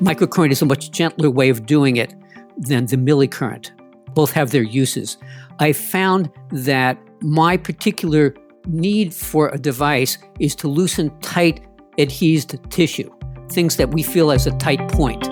[0.00, 2.14] Microcurrent is a much gentler way of doing it
[2.58, 3.70] than the millicurrent.
[4.14, 5.16] Both have their uses.
[5.58, 8.34] I found that my particular
[8.66, 11.66] need for a device is to loosen tight
[11.98, 13.10] adhesed tissue,
[13.48, 15.26] things that we feel as a tight point.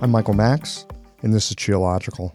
[0.00, 0.86] I'm Michael Max,
[1.22, 2.32] and this is Qiological.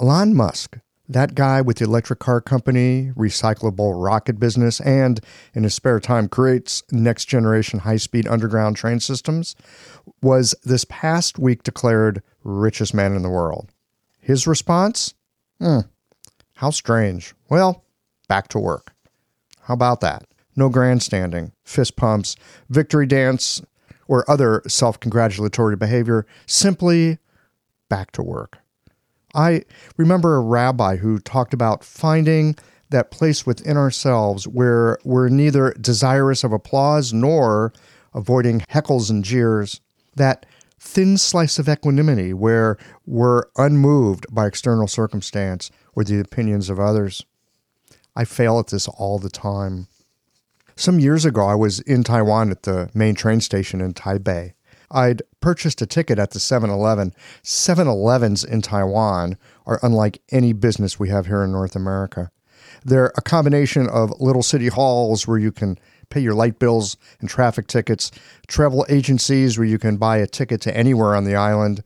[0.00, 5.20] Elon Musk, that guy with the electric car company, recyclable rocket business, and
[5.54, 9.56] in his spare time creates next generation high speed underground train systems,
[10.20, 13.70] was this past week declared richest man in the world.
[14.20, 15.14] His response?
[15.58, 15.80] Hmm,
[16.54, 17.34] how strange.
[17.48, 17.84] Well,
[18.28, 18.92] back to work.
[19.62, 20.24] How about that?
[20.56, 22.36] No grandstanding, fist pumps,
[22.68, 23.62] victory dance,
[24.08, 26.26] or other self congratulatory behavior.
[26.46, 27.18] Simply
[27.88, 28.58] back to work.
[29.34, 29.62] I
[29.96, 32.56] remember a rabbi who talked about finding
[32.90, 37.72] that place within ourselves where we're neither desirous of applause nor
[38.14, 39.80] avoiding heckles and jeers,
[40.16, 40.46] that
[40.80, 47.24] thin slice of equanimity where we're unmoved by external circumstance or the opinions of others.
[48.16, 49.88] I fail at this all the time.
[50.76, 54.54] Some years ago, I was in Taiwan at the main train station in Taipei.
[54.90, 57.14] I'd purchased a ticket at the 7 Eleven.
[57.42, 59.36] 7 Elevens in Taiwan
[59.66, 62.30] are unlike any business we have here in North America.
[62.84, 65.78] They're a combination of little city halls where you can
[66.10, 68.10] pay your light bills and traffic tickets,
[68.46, 71.82] travel agencies where you can buy a ticket to anywhere on the island,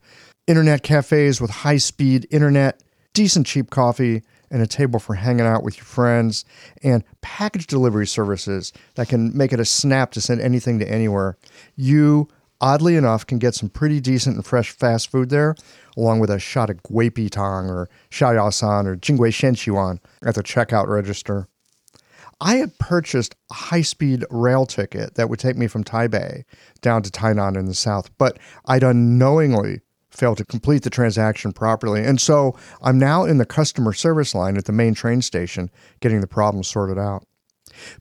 [0.47, 2.81] internet cafes with high speed internet,
[3.13, 6.45] decent cheap coffee, and a table for hanging out with your friends,
[6.83, 11.37] and package delivery services that can make it a snap to send anything to anywhere.
[11.75, 12.29] You,
[12.63, 15.53] oddly enough, can get some pretty decent and fresh fast food there,
[15.97, 20.87] along with a shot of Gui Tang or Xiaoyaosan or Jingui Shenqiwan at the checkout
[20.87, 21.49] register.
[22.39, 26.45] I had purchased a high speed rail ticket that would take me from Taipei
[26.81, 32.03] down to Tainan in the south, but I'd unknowingly failed to complete the transaction properly.
[32.05, 36.21] And so I'm now in the customer service line at the main train station getting
[36.21, 37.25] the problem sorted out.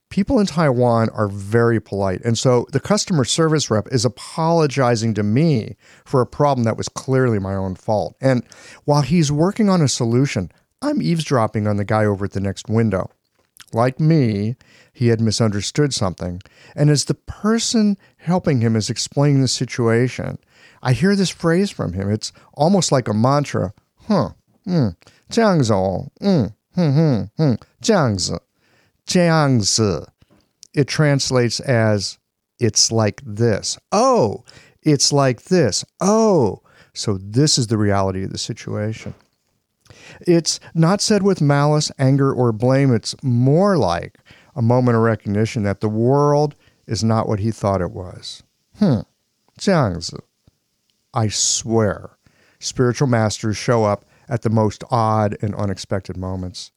[0.09, 2.21] People in Taiwan are very polite.
[2.23, 6.89] And so the customer service rep is apologizing to me for a problem that was
[6.89, 8.15] clearly my own fault.
[8.21, 8.43] And
[8.85, 10.51] while he's working on a solution,
[10.81, 13.09] I'm eavesdropping on the guy over at the next window.
[13.73, 14.55] Like me,
[14.93, 16.41] he had misunderstood something.
[16.75, 20.37] And as the person helping him is explaining the situation,
[20.81, 22.09] I hear this phrase from him.
[22.09, 23.73] It's almost like a mantra.
[24.07, 24.31] Huh.
[24.65, 24.89] Hmm.
[25.29, 26.07] 这样子哦.
[26.19, 26.51] Hmm.
[26.73, 26.91] Hmm.
[26.91, 27.27] Hmm.
[27.35, 27.57] Hmm.
[27.81, 28.41] 这样子.
[29.11, 30.07] 这样子.
[30.73, 32.17] It translates as
[32.59, 33.77] it's like this.
[33.91, 34.43] Oh,
[34.83, 35.83] it's like this.
[35.99, 36.61] Oh,
[36.93, 39.13] so this is the reality of the situation.
[40.21, 42.93] It's not said with malice, anger, or blame.
[42.93, 44.17] It's more like
[44.55, 46.55] a moment of recognition that the world
[46.87, 48.43] is not what he thought it was.
[48.77, 49.01] Hmm.
[49.57, 50.23] 这样子.
[51.13, 52.11] I swear,
[52.59, 56.71] spiritual masters show up at the most odd and unexpected moments.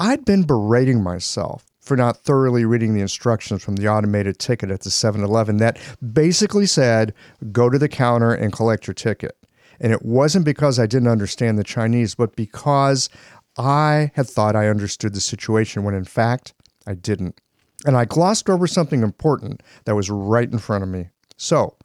[0.00, 4.80] I'd been berating myself for not thoroughly reading the instructions from the automated ticket at
[4.80, 5.78] the 7 Eleven that
[6.14, 7.12] basically said
[7.52, 9.36] go to the counter and collect your ticket.
[9.78, 13.10] And it wasn't because I didn't understand the Chinese, but because
[13.58, 16.54] I had thought I understood the situation when in fact
[16.86, 17.38] I didn't.
[17.84, 21.10] And I glossed over something important that was right in front of me.
[21.36, 21.76] So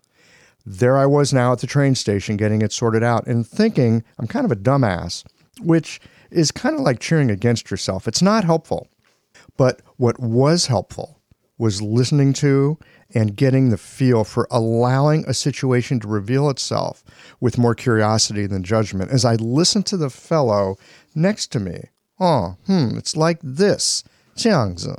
[0.66, 4.28] there I was now at the train station getting it sorted out and thinking I'm
[4.28, 5.26] kind of a dumbass,
[5.60, 6.00] which
[6.36, 8.08] is kind of like cheering against yourself.
[8.08, 8.88] It's not helpful.
[9.58, 11.22] But what was helpful
[11.58, 12.78] was listening to
[13.14, 17.04] and getting the feel for allowing a situation to reveal itself
[17.40, 19.12] with more curiosity than judgment.
[19.12, 20.78] As I listened to the fellow
[21.14, 24.04] next to me, oh, hmm, it's like this.
[24.36, 24.98] Jiangzi.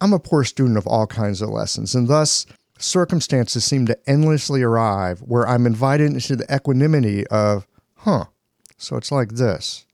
[0.00, 2.46] I'm a poor student of all kinds of lessons, and thus
[2.78, 8.26] circumstances seem to endlessly arrive where I'm invited into the equanimity of, huh,
[8.76, 9.86] so it's like this.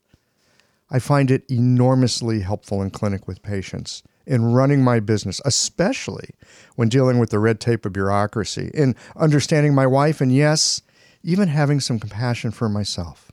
[0.95, 6.31] I find it enormously helpful in clinic with patients in running my business, especially
[6.77, 10.83] when dealing with the red tape of bureaucracy, in understanding my wife, and yes,
[11.25, 13.33] even having some compassion for myself.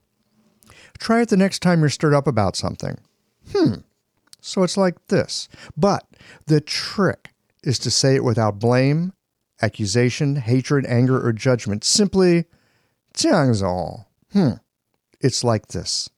[0.98, 2.98] Try it the next time you're stirred up about something.
[3.52, 3.76] Hmm,
[4.40, 5.48] so it's like this.
[5.78, 6.04] But
[6.48, 7.30] the trick
[7.64, 9.14] is to say it without blame,
[9.62, 11.84] accusation, hatred, anger, or judgment.
[11.84, 12.46] Simply,
[13.14, 14.06] Jiangzi.
[14.34, 14.54] Hmm,
[15.20, 16.10] it's like this.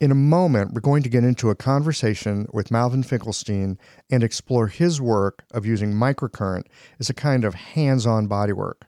[0.00, 3.76] In a moment, we're going to get into a conversation with Malvin Finkelstein
[4.10, 6.64] and explore his work of using microcurrent
[6.98, 8.84] as a kind of hands on bodywork.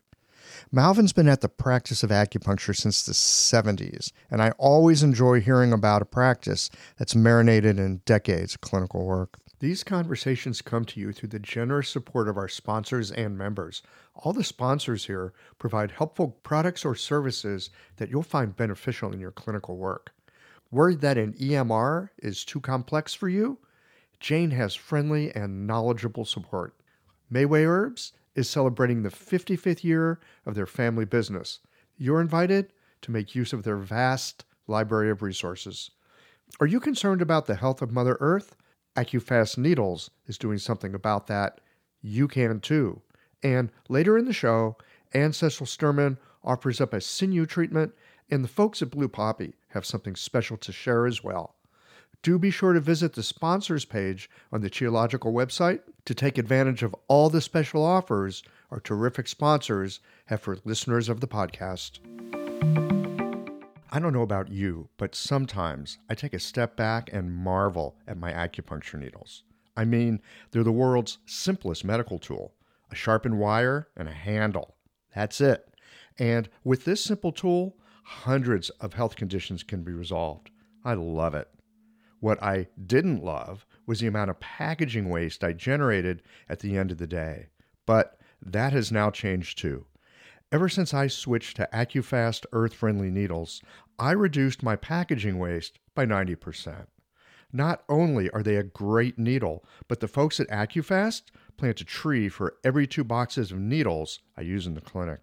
[0.73, 5.71] Malvin's been at the practice of acupuncture since the 70s, and I always enjoy hearing
[5.71, 9.37] about a practice that's marinated in decades of clinical work.
[9.61, 13.83] These conversations come to you through the generous support of our sponsors and members.
[14.15, 17.69] All the sponsors here provide helpful products or services
[17.99, 20.15] that you'll find beneficial in your clinical work.
[20.73, 23.59] Worried that an EMR is too complex for you?
[24.19, 26.75] Jane has friendly and knowledgeable support.
[27.31, 31.61] Mayway Herbs is celebrating the 55th year of their family business.
[31.99, 32.73] You're invited
[33.03, 35.91] to make use of their vast library of resources.
[36.59, 38.57] Are you concerned about the health of Mother Earth?
[38.97, 41.61] AccuFast Needles is doing something about that.
[42.01, 43.03] You can too.
[43.43, 44.77] And later in the show,
[45.13, 47.93] Anne Cecil Sturman offers up a sinew treatment,
[48.31, 51.57] and the folks at Blue Poppy have something special to share as well.
[52.23, 56.83] Do be sure to visit the sponsors page on the Qiological website to take advantage
[56.83, 61.99] of all the special offers our terrific sponsors have for listeners of the podcast.
[63.91, 68.17] I don't know about you, but sometimes I take a step back and marvel at
[68.17, 69.43] my acupuncture needles.
[69.77, 72.55] I mean, they're the world's simplest medical tool
[72.91, 74.77] a sharpened wire and a handle.
[75.15, 75.67] That's it.
[76.19, 80.51] And with this simple tool, hundreds of health conditions can be resolved.
[80.85, 81.49] I love it.
[82.21, 86.91] What I didn't love was the amount of packaging waste I generated at the end
[86.91, 87.49] of the day.
[87.87, 89.87] But that has now changed too.
[90.53, 93.63] Ever since I switched to AccuFast earth friendly needles,
[93.99, 96.87] I reduced my packaging waste by 90%.
[97.53, 101.23] Not only are they a great needle, but the folks at AccuFast
[101.57, 105.21] plant a tree for every two boxes of needles I use in the clinic.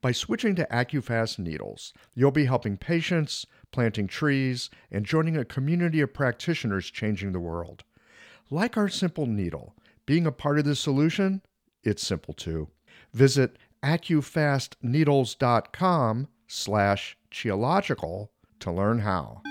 [0.00, 6.00] By switching to AccuFast needles, you'll be helping patients, planting trees, and joining a community
[6.00, 7.82] of practitioners changing the world.
[8.50, 11.42] Like our simple needle, being a part of the solution,
[11.82, 12.68] it's simple too.
[13.12, 18.28] Visit accufastneedles.com slash qiological
[18.60, 19.42] to learn how.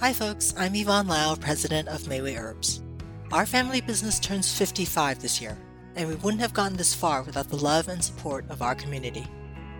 [0.00, 2.82] Hi folks, I'm Yvonne Lau, president of Mayway Herbs.
[3.32, 5.58] Our family business turns 55 this year,
[5.96, 9.26] and we wouldn't have gotten this far without the love and support of our community.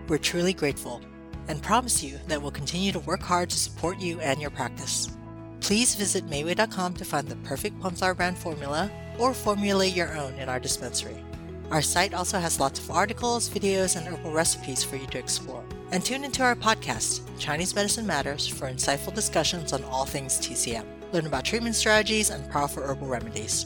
[0.07, 1.01] We're truly grateful
[1.47, 5.09] and promise you that we'll continue to work hard to support you and your practice.
[5.61, 10.49] Please visit Mayway.com to find the perfect Flower brand formula or formulate your own in
[10.49, 11.23] our dispensary.
[11.71, 15.63] Our site also has lots of articles, videos, and herbal recipes for you to explore.
[15.91, 20.85] And tune into our podcast, Chinese Medicine Matters, for insightful discussions on all things TCM.
[21.11, 23.65] Learn about treatment strategies and powerful herbal remedies.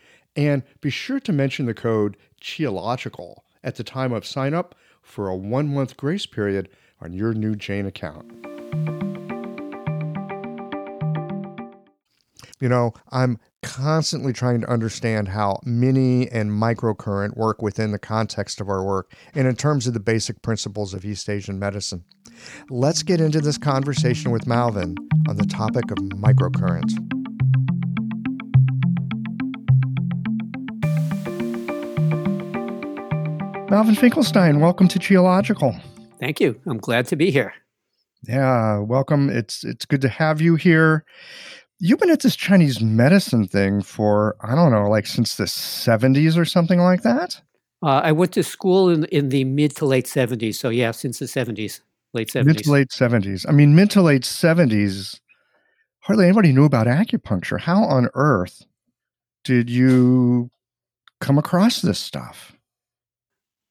[0.35, 5.27] And be sure to mention the code QIOLOGICAL at the time of sign up for
[5.27, 6.69] a one-month grace period
[7.01, 8.31] on your new Jane account.
[12.59, 18.61] You know, I'm constantly trying to understand how mini and microcurrent work within the context
[18.61, 22.03] of our work and in terms of the basic principles of East Asian medicine.
[22.69, 24.95] Let's get into this conversation with Malvin
[25.27, 27.20] on the topic of microcurrent.
[33.71, 35.81] Malvin Finkelstein, welcome to Qiological.
[36.19, 36.59] Thank you.
[36.67, 37.53] I'm glad to be here.
[38.27, 39.29] Yeah, welcome.
[39.29, 41.05] It's it's good to have you here
[41.79, 46.37] you've been at this Chinese medicine thing for I don't know, like since the seventies
[46.37, 47.41] or something like that.
[47.81, 50.59] Uh, I went to school in in the mid to late seventies.
[50.59, 51.81] So yeah, since the seventies,
[52.13, 52.57] late seventies.
[52.57, 53.45] Mid to late seventies.
[53.47, 55.21] I mean, mid to late seventies.
[56.01, 57.61] Hardly anybody knew about acupuncture.
[57.61, 58.65] How on earth
[59.45, 60.51] did you
[61.21, 62.57] come across this stuff?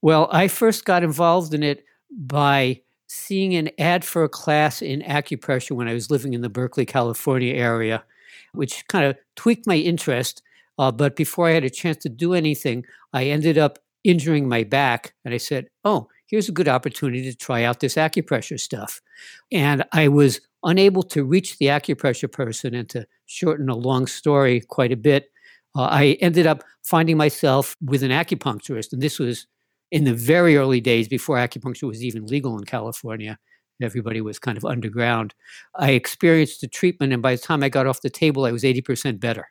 [0.03, 5.03] Well, I first got involved in it by seeing an ad for a class in
[5.03, 8.05] acupressure when I was living in the Berkeley, California area,
[8.53, 10.43] which kind of tweaked my interest.
[10.79, 14.65] Uh, but before I had a chance to do anything, I ended up injuring my
[14.65, 15.13] back.
[15.25, 19.01] And I said, Oh, here's a good opportunity to try out this acupressure stuff.
[19.53, 24.61] And I was unable to reach the acupressure person and to shorten a long story
[24.61, 25.31] quite a bit.
[25.77, 29.47] Uh, I ended up finding myself with an acupuncturist, and this was
[29.91, 33.39] in the very early days before acupuncture was even legal in California.
[33.83, 35.35] Everybody was kind of underground.
[35.75, 38.63] I experienced the treatment, and by the time I got off the table, I was
[38.63, 39.47] 80% better.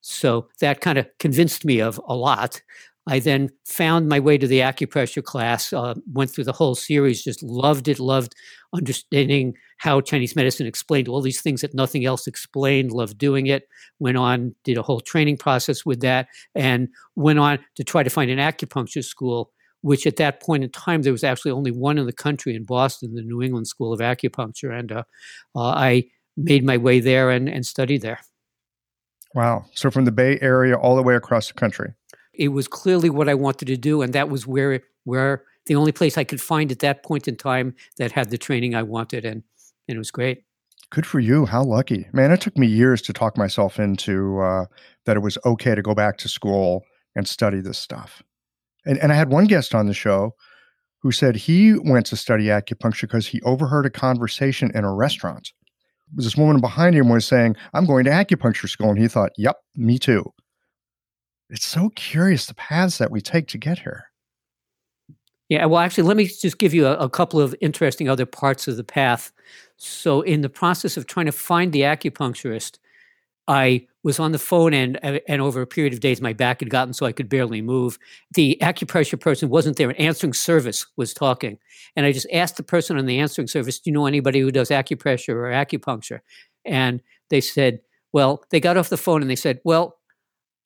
[0.00, 2.62] So that kind of convinced me of a lot.
[3.06, 7.24] I then found my way to the acupressure class, uh, went through the whole series,
[7.24, 8.34] just loved it, loved
[8.74, 13.68] understanding how Chinese medicine explained all these things that nothing else explained, loved doing it,
[13.98, 18.10] went on, did a whole training process with that, and went on to try to
[18.10, 19.50] find an acupuncture school,
[19.82, 22.64] which at that point in time, there was actually only one in the country in
[22.64, 24.76] Boston, the New England School of Acupuncture.
[24.76, 25.02] And uh,
[25.56, 26.04] uh, I
[26.36, 28.20] made my way there and, and studied there.
[29.34, 29.64] Wow.
[29.74, 31.92] So from the Bay Area all the way across the country.
[32.34, 35.92] It was clearly what I wanted to do, and that was where where the only
[35.92, 39.24] place I could find at that point in time that had the training I wanted,
[39.24, 39.42] and
[39.88, 40.44] and it was great.
[40.90, 41.44] Good for you.
[41.44, 42.30] How lucky, man!
[42.30, 44.66] It took me years to talk myself into uh,
[45.04, 46.84] that it was okay to go back to school
[47.14, 48.22] and study this stuff.
[48.86, 50.34] And and I had one guest on the show
[51.02, 55.52] who said he went to study acupuncture because he overheard a conversation in a restaurant.
[56.12, 59.56] This woman behind him was saying, "I'm going to acupuncture school," and he thought, "Yep,
[59.76, 60.24] me too."
[61.48, 64.04] It's so curious the paths that we take to get here.
[65.48, 68.68] Yeah, well, actually, let me just give you a, a, couple of interesting other parts
[68.68, 69.32] of the path.
[69.76, 72.78] So, in the process of trying to find the acupuncturist,
[73.50, 76.70] I was on the phone, and and over a period of days, my back had
[76.70, 77.98] gotten so I could barely move.
[78.32, 81.58] The acupressure person wasn't there, and answering service was talking,
[81.96, 84.52] and I just asked the person on the answering service, "Do you know anybody who
[84.52, 86.20] does acupressure or acupuncture?"
[86.64, 87.80] And they said,
[88.12, 89.98] "Well," they got off the phone and they said, "Well,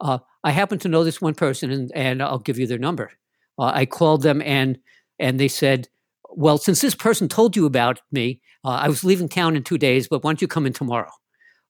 [0.00, 3.12] uh, I happen to know this one person, and, and I'll give you their number."
[3.58, 4.78] Uh, I called them, and
[5.18, 5.88] and they said,
[6.30, 9.78] "Well, since this person told you about me, uh, I was leaving town in two
[9.78, 11.12] days, but why don't you come in tomorrow?"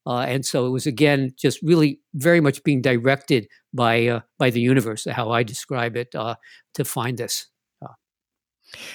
[0.06, 4.50] Uh, and so it was again just really very much being directed by uh, by
[4.50, 6.36] the universe, how I describe it, uh,
[6.74, 7.46] to find this.
[7.82, 7.94] Uh.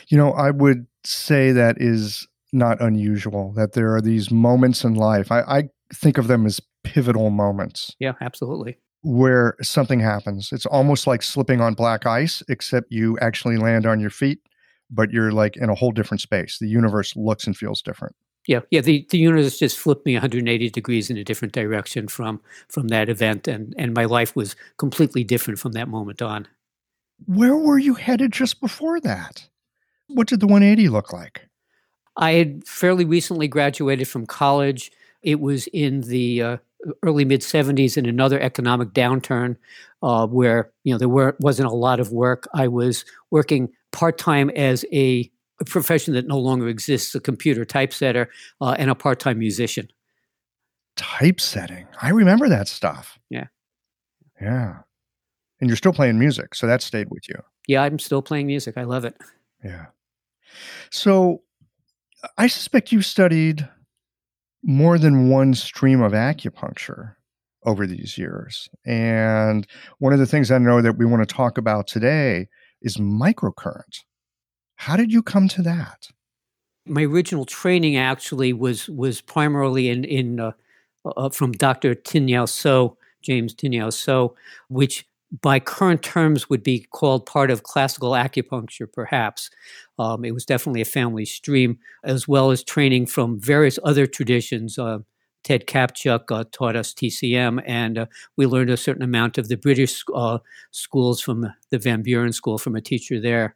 [0.08, 3.54] You know, I would say that is not unusual.
[3.54, 5.32] That there are these moments in life.
[5.32, 5.64] I, I
[5.94, 7.96] think of them as pivotal moments.
[8.00, 8.78] Yeah, absolutely.
[9.02, 10.50] Where something happens.
[10.52, 14.40] It's almost like slipping on black ice, except you actually land on your feet,
[14.92, 16.58] but you're like in a whole different space.
[16.60, 18.16] The universe looks and feels different
[18.50, 18.82] yeah, yeah.
[18.82, 23.08] The the universe just flipped me 180 degrees in a different direction from from that
[23.08, 26.48] event, and and my life was completely different from that moment on.
[27.28, 29.48] Where were you headed just before that?
[30.08, 31.48] What did the 180 look like?
[32.18, 34.92] I had fairly recently graduated from college.
[35.22, 36.58] It was in the uh,
[37.04, 39.58] early mid 70s in another economic downturn
[40.02, 42.48] uh, where you know there were, wasn't a lot of work.
[42.56, 45.30] I was working part time as a
[45.60, 48.30] a profession that no longer exists a computer typesetter
[48.62, 49.90] uh, and a part-time musician.
[50.96, 53.18] Typesetting i remember that stuff.
[53.30, 53.48] Yeah.
[54.42, 54.80] Yeah.
[55.62, 57.36] And you're still playing music so that stayed with you.
[57.68, 58.78] Yeah i'm still playing music.
[58.78, 59.16] I love it.
[59.64, 59.88] Yeah.
[60.92, 61.44] So
[62.38, 63.68] i suspect you studied
[64.64, 67.16] more than one stream of acupuncture
[67.66, 68.70] over these years.
[68.86, 69.66] And
[70.00, 72.48] one of the things i know that we want to talk about today
[72.82, 74.04] is microcurrent
[74.80, 76.08] how did you come to that?
[76.86, 80.54] My original training actually was was primarily in in uh,
[81.18, 81.94] uh, from Dr.
[81.96, 84.36] Tin Yau So, James Tin Yau So,
[84.70, 85.06] which
[85.42, 89.50] by current terms would be called part of classical acupuncture, perhaps.
[90.00, 94.80] Um, it was definitely a family stream, as well as training from various other traditions.
[94.80, 95.00] Uh,
[95.44, 98.06] Ted Kaptchuk uh, taught us TCM, and uh,
[98.38, 100.38] we learned a certain amount of the British uh,
[100.72, 103.56] schools from the Van Buren School from a teacher there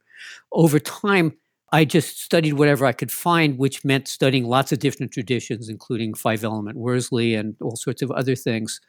[0.52, 1.34] over time,
[1.72, 6.14] I just studied whatever I could find, which meant studying lots of different traditions, including
[6.14, 8.80] five element Worsley and all sorts of other things.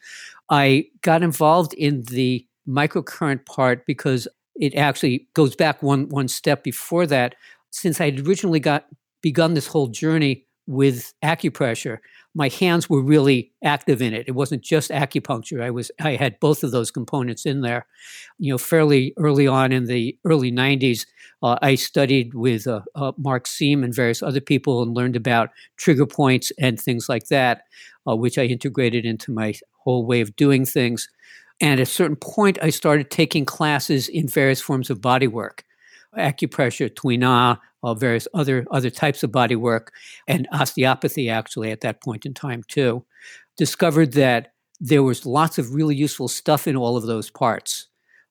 [0.51, 6.63] I got involved in the microcurrent part because it actually goes back one one step
[6.63, 7.37] before that.
[7.71, 8.87] Since I had originally got
[9.23, 11.99] begun this whole journey with acupressure,
[12.35, 14.27] my hands were really active in it.
[14.27, 15.63] It wasn't just acupuncture.
[15.63, 17.87] I was I had both of those components in there.
[18.39, 21.07] You know, fairly early on in the early '90s,
[21.43, 25.51] uh, I studied with uh, uh, Mark Seem and various other people and learned about
[25.77, 27.65] trigger points and things like that,
[28.09, 29.55] uh, which I integrated into my
[29.85, 31.09] whole way of doing things.
[31.61, 35.65] And at a certain point, I started taking classes in various forms of body work.
[36.19, 39.93] Acupressure, tuina, uh, various other other types of body work,
[40.27, 43.05] and osteopathy actually at that point in time too.
[43.57, 47.89] Discovered that there was lots of really useful stuff in all of those parts.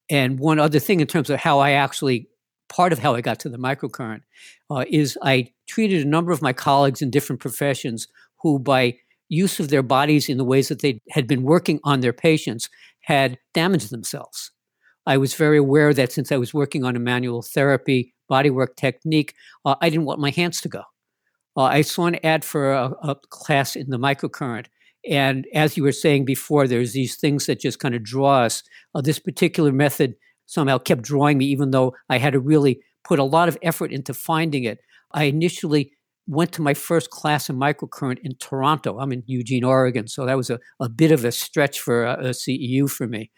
[0.10, 2.28] And one other thing in terms of how I actually
[2.70, 4.22] part of how I got to the microcurrent
[4.70, 8.08] uh, is I treated a number of my colleagues in different professions
[8.42, 8.98] who, by
[9.30, 12.70] use of their bodies in the ways that they had been working on their patients,
[13.02, 14.52] had damaged themselves.
[15.05, 19.33] I was very aware that since I was working on a manual therapy bodywork technique,
[19.65, 20.83] uh, I didn't want my hands to go.
[21.55, 24.65] Uh, I saw an ad for a, a, class in the microcurrent.
[25.10, 28.63] And as you were saying before, there's these things that just kind of draw us.
[28.95, 33.19] Uh, this particular method somehow kept drawing me, even though I had to really put
[33.19, 34.79] a lot of effort into finding it.
[35.12, 35.91] I initially
[36.25, 38.98] went to my first class in microcurrent in Toronto.
[38.98, 40.07] I'm in Eugene, Oregon.
[40.07, 43.29] So that was a, a bit of a stretch for a, a CEU for me.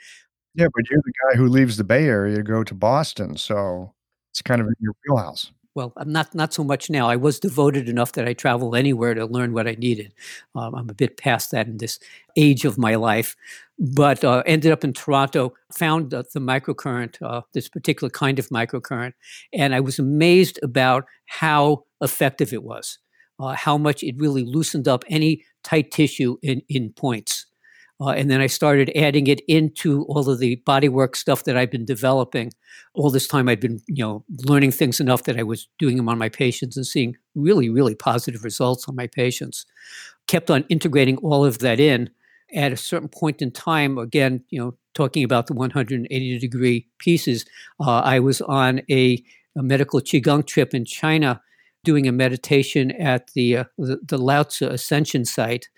[0.56, 3.38] Yeah, but you're the guy who leaves the Bay Area to go to Boston.
[3.38, 3.94] So
[4.32, 5.52] it's kind of in your wheelhouse.
[5.76, 7.10] Well, I'm not not so much now.
[7.10, 10.14] I was devoted enough that I traveled anywhere to learn what I needed.
[10.56, 12.00] Um, I'm a bit past that in this
[12.38, 13.36] age of my life,
[13.78, 15.54] but uh, ended up in Toronto.
[15.74, 19.14] Found uh, the microcurrent, uh, this particular kind of microcurrent,
[19.52, 22.98] and I was amazed about how effective it was.
[23.38, 27.48] Uh, how much it really loosened up any tight tissue in in points.
[28.02, 31.72] Uh, and then I started adding it into all of the bodywork stuff that I've
[31.72, 32.52] been developing.
[32.94, 36.10] All this time, I'd been, you know, learning things enough that I was doing them
[36.10, 39.66] on my patients and seeing really, really positive results on my patients.
[40.28, 42.10] Kept on integrating all of that in.
[42.54, 47.46] At a certain point in time, again, you know, talking about the 180 degree pieces,
[47.80, 49.24] uh, I was on a,
[49.58, 51.42] a, medical qigong trip in China,
[51.84, 55.70] doing a meditation at the uh, the, the Lao Tzu Ascension site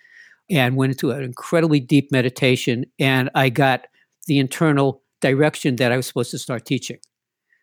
[0.49, 2.85] and went into an incredibly deep meditation.
[2.99, 3.87] And I got
[4.27, 6.99] the internal direction that I was supposed to start teaching.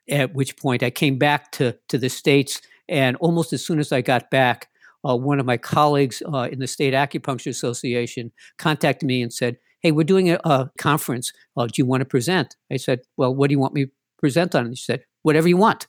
[0.09, 2.61] At which point I came back to, to the States.
[2.89, 4.69] And almost as soon as I got back,
[5.09, 9.57] uh, one of my colleagues uh, in the State Acupuncture Association contacted me and said,
[9.81, 11.33] Hey, we're doing a, a conference.
[11.57, 12.57] Uh, do you want to present?
[12.73, 14.65] I said, Well, what do you want me to present on?
[14.65, 15.87] And he said, Whatever you want.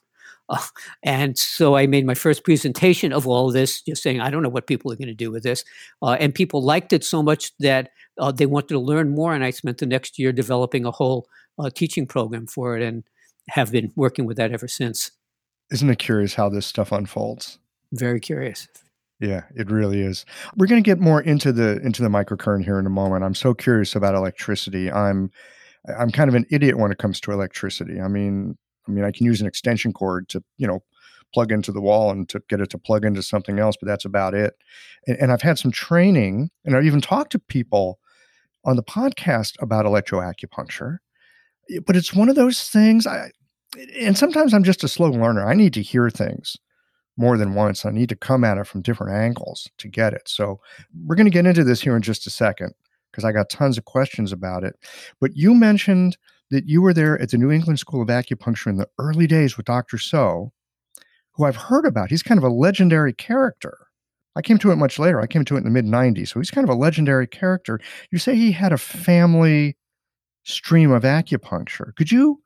[0.48, 0.62] Uh,
[1.02, 4.42] and so I made my first presentation of all of this, just saying, I don't
[4.42, 5.64] know what people are going to do with this.
[6.02, 9.34] Uh, and people liked it so much that uh, they wanted to learn more.
[9.34, 11.26] And I spent the next year developing a whole
[11.58, 13.04] uh, teaching program for it and
[13.50, 15.12] have been working with that ever since.
[15.70, 17.58] Isn't it curious how this stuff unfolds?
[17.92, 18.68] Very curious.
[19.20, 20.26] Yeah, it really is.
[20.56, 23.24] We're going to get more into the into the microcurrent here in a moment.
[23.24, 24.92] I'm so curious about electricity.
[24.92, 25.30] I'm
[25.98, 28.00] I'm kind of an idiot when it comes to electricity.
[28.00, 30.82] I mean, I mean, I can use an extension cord to, you know,
[31.34, 34.04] plug into the wall and to get it to plug into something else, but that's
[34.04, 34.54] about it.
[35.06, 37.98] And, and I've had some training, and I've even talked to people
[38.64, 40.98] on the podcast about electroacupuncture.
[41.84, 43.06] But it's one of those things.
[43.06, 43.30] I,
[43.98, 45.46] and sometimes I'm just a slow learner.
[45.46, 46.56] I need to hear things
[47.16, 47.84] more than once.
[47.84, 50.28] I need to come at it from different angles to get it.
[50.28, 50.60] So
[51.04, 52.74] we're going to get into this here in just a second
[53.10, 54.74] because I got tons of questions about it.
[55.20, 56.16] But you mentioned
[56.50, 59.56] that you were there at the New England School of Acupuncture in the early days
[59.56, 59.98] with Dr.
[59.98, 60.52] So,
[61.32, 62.10] who I've heard about.
[62.10, 63.78] He's kind of a legendary character.
[64.36, 65.20] I came to it much later.
[65.20, 66.28] I came to it in the mid 90s.
[66.28, 67.80] So he's kind of a legendary character.
[68.10, 69.76] You say he had a family
[70.44, 71.94] stream of acupuncture.
[71.96, 72.42] Could you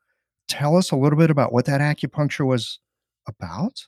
[0.49, 2.79] tell us a little bit about what that acupuncture was
[3.27, 3.87] about?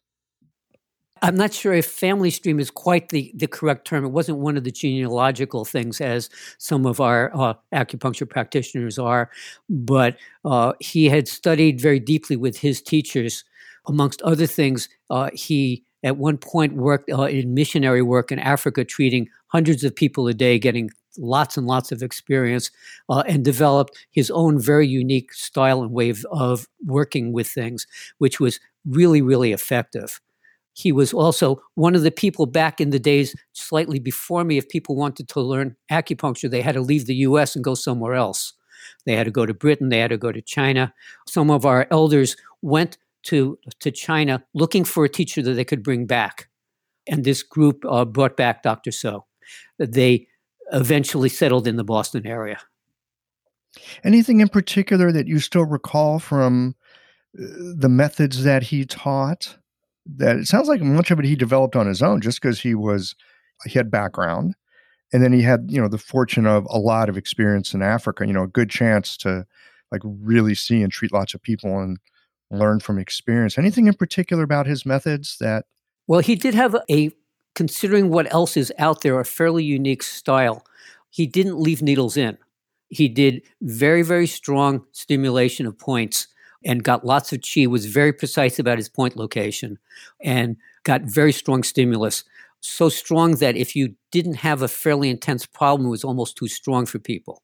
[1.24, 4.04] I'm not sure if family stream is quite the, the correct term.
[4.04, 9.30] It wasn't one of the genealogical things as some of our uh, acupuncture practitioners are,
[9.68, 13.44] but uh, he had studied very deeply with his teachers.
[13.87, 18.85] Amongst other things, uh, he at one point worked uh, in missionary work in Africa,
[18.85, 22.72] treating hundreds of people a day, getting lots and lots of experience,
[23.08, 27.87] uh, and developed his own very unique style and way of, of working with things,
[28.18, 30.20] which was really, really effective.
[30.74, 34.56] He was also one of the people back in the days, slightly before me.
[34.56, 38.14] If people wanted to learn acupuncture, they had to leave the US and go somewhere
[38.14, 38.54] else.
[39.04, 40.92] They had to go to Britain, they had to go to China.
[41.26, 45.82] Some of our elders went to, to China looking for a teacher that they could
[45.82, 46.48] bring back.
[47.06, 48.92] And this group uh, brought back Dr.
[48.92, 49.24] So.
[49.78, 50.28] They
[50.72, 52.58] eventually settled in the Boston area.
[54.04, 56.74] Anything in particular that you still recall from
[57.38, 57.44] uh,
[57.76, 59.56] the methods that he taught?
[60.06, 62.74] That it sounds like much of it he developed on his own just because he
[62.74, 63.14] was
[63.64, 64.54] he had background
[65.12, 68.26] and then he had you know the fortune of a lot of experience in africa
[68.26, 69.46] you know a good chance to
[69.92, 71.98] like really see and treat lots of people and
[72.50, 73.58] learn from experience.
[73.58, 75.66] Anything in particular about his methods that
[76.06, 77.10] well he did have a
[77.54, 80.64] considering what else is out there a fairly unique style.
[81.10, 82.38] He didn't leave needles in.
[82.88, 86.26] He did very very strong stimulation of points
[86.64, 89.79] and got lots of chi, was very precise about his point location,
[90.20, 92.25] and got very strong stimulus.
[92.61, 96.48] So strong that if you didn't have a fairly intense problem, it was almost too
[96.48, 97.42] strong for people.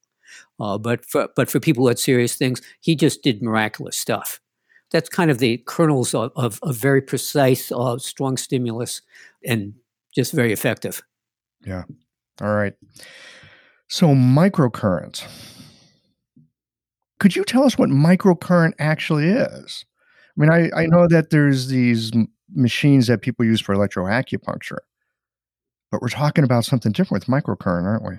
[0.61, 4.41] Uh, but for but for people who had serious things, he just did miraculous stuff.
[4.91, 9.03] That's kind of the kernels of, of, of very precise, uh, strong stimulus,
[9.45, 9.75] and
[10.15, 11.03] just very effective.
[11.65, 11.85] Yeah.
[12.41, 12.75] All right.
[13.89, 15.27] So microcurrent.
[17.19, 19.85] Could you tell us what microcurrent actually is?
[20.37, 24.79] I mean, I, I know that there's these m- machines that people use for electroacupuncture,
[25.91, 28.17] but we're talking about something different with microcurrent, aren't we?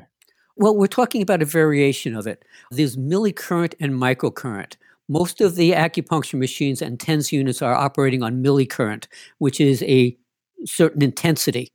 [0.58, 2.44] Well, we're talking about a variation of it.
[2.72, 4.76] There's millicurrent and microcurrent.
[5.08, 9.08] Most of the acupuncture machines and TENS units are operating on millicurrent,
[9.38, 10.18] which is a
[10.66, 11.70] certain intensity.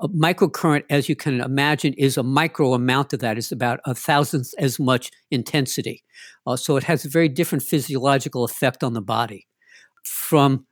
[0.00, 3.36] A microcurrent, as you can imagine, is a micro amount of that.
[3.36, 6.04] It's about a thousandth as much intensity.
[6.46, 9.48] Uh, so it has a very different physiological effect on the body.
[10.04, 10.66] From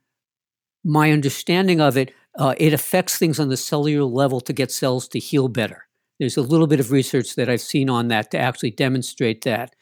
[0.84, 5.08] my understanding of it, uh, it affects things on the cellular level to get cells
[5.08, 5.86] to heal better.
[6.20, 9.74] There's a little bit of research that I've seen on that to actually demonstrate that.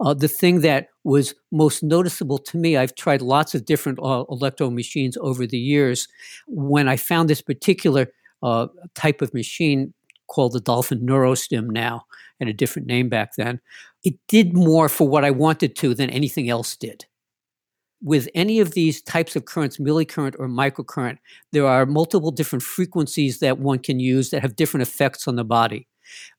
[0.00, 4.24] Uh, the thing that was most noticeable to me, I've tried lots of different uh,
[4.30, 6.08] electro machines over the years.
[6.46, 8.06] When I found this particular
[8.42, 9.92] uh, type of machine
[10.26, 12.04] called the Dolphin NeuroStim now,
[12.40, 13.60] and a different name back then,
[14.02, 17.04] it did more for what I wanted to than anything else did
[18.02, 21.18] with any of these types of currents, millicurrent or microcurrent,
[21.52, 25.44] there are multiple different frequencies that one can use that have different effects on the
[25.44, 25.86] body.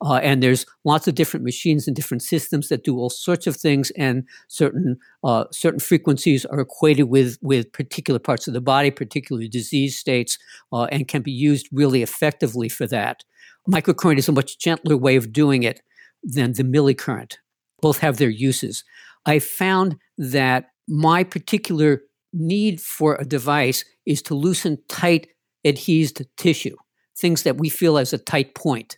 [0.04, 3.56] Uh, and there's lots of different machines and different systems that do all sorts of
[3.56, 8.92] things, and certain uh, certain frequencies are equated with with particular parts of the body,
[8.92, 10.38] particularly disease states,
[10.72, 13.24] uh, and can be used really effectively for that.
[13.70, 15.82] Microcurrent is a much gentler way of doing it
[16.24, 17.38] than the millicurrent.
[17.82, 18.84] Both have their uses.
[19.26, 22.02] I found that my particular
[22.34, 25.28] need for a device is to loosen tight
[25.66, 26.76] adhesed tissue,
[27.18, 28.98] things that we feel as a tight point.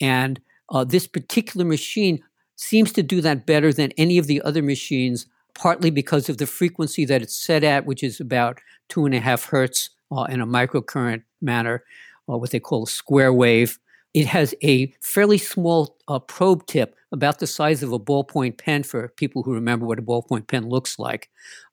[0.00, 2.22] And uh, this particular machine
[2.56, 6.46] seems to do that better than any of the other machines, partly because of the
[6.46, 10.40] frequency that it's set at, which is about two and a half hertz uh, in
[10.40, 11.84] a microcurrent manner,
[12.28, 13.78] uh, what they call a square wave.
[14.14, 18.82] It has a fairly small uh, probe tip, about the size of a ballpoint pen
[18.82, 21.30] for people who remember what a ballpoint pen looks like.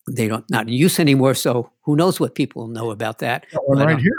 [0.09, 3.45] They don't not in use anymore, so who knows what people know about that?
[3.65, 4.17] One right here.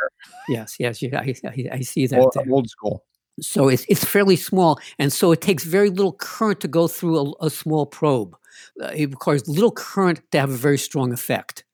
[0.49, 2.19] Yes, yes, I, I, I see that.
[2.19, 3.05] Old, old school.
[3.41, 7.19] So it's it's fairly small, and so it takes very little current to go through
[7.19, 8.35] a, a small probe.
[8.81, 11.65] Uh, it requires little current to have a very strong effect.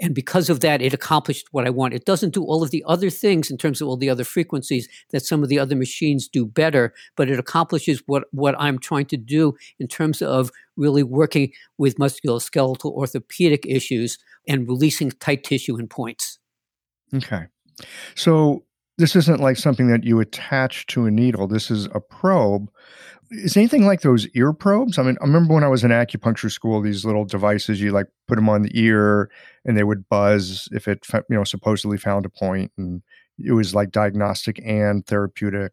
[0.00, 1.94] And because of that, it accomplished what I want.
[1.94, 4.88] It doesn't do all of the other things in terms of all the other frequencies
[5.10, 9.06] that some of the other machines do better, but it accomplishes what, what I'm trying
[9.06, 15.76] to do in terms of really working with musculoskeletal orthopedic issues and releasing tight tissue
[15.76, 16.38] and points.
[17.12, 17.46] Okay.
[18.14, 18.64] So
[18.98, 21.46] this isn't like something that you attach to a needle.
[21.46, 22.70] This is a probe
[23.30, 24.98] is anything like those ear probes?
[24.98, 28.06] I mean, I remember when I was in acupuncture school, these little devices you like
[28.26, 29.30] put them on the ear,
[29.64, 33.02] and they would buzz if it you know supposedly found a point, and
[33.38, 35.72] it was like diagnostic and therapeutic.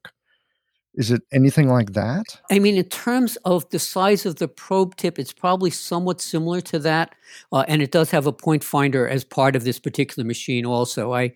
[0.95, 2.23] Is it anything like that?
[2.49, 6.61] I mean, in terms of the size of the probe tip, it's probably somewhat similar
[6.61, 7.15] to that,
[7.51, 10.65] uh, and it does have a point finder as part of this particular machine.
[10.65, 11.33] Also, I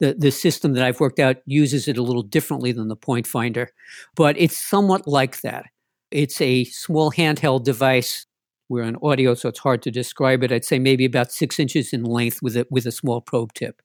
[0.00, 3.26] the, the system that I've worked out uses it a little differently than the point
[3.26, 3.70] finder,
[4.16, 5.66] but it's somewhat like that.
[6.10, 8.26] It's a small handheld device.
[8.68, 10.52] We're on audio, so it's hard to describe it.
[10.52, 13.82] I'd say maybe about six inches in length with a, with a small probe tip.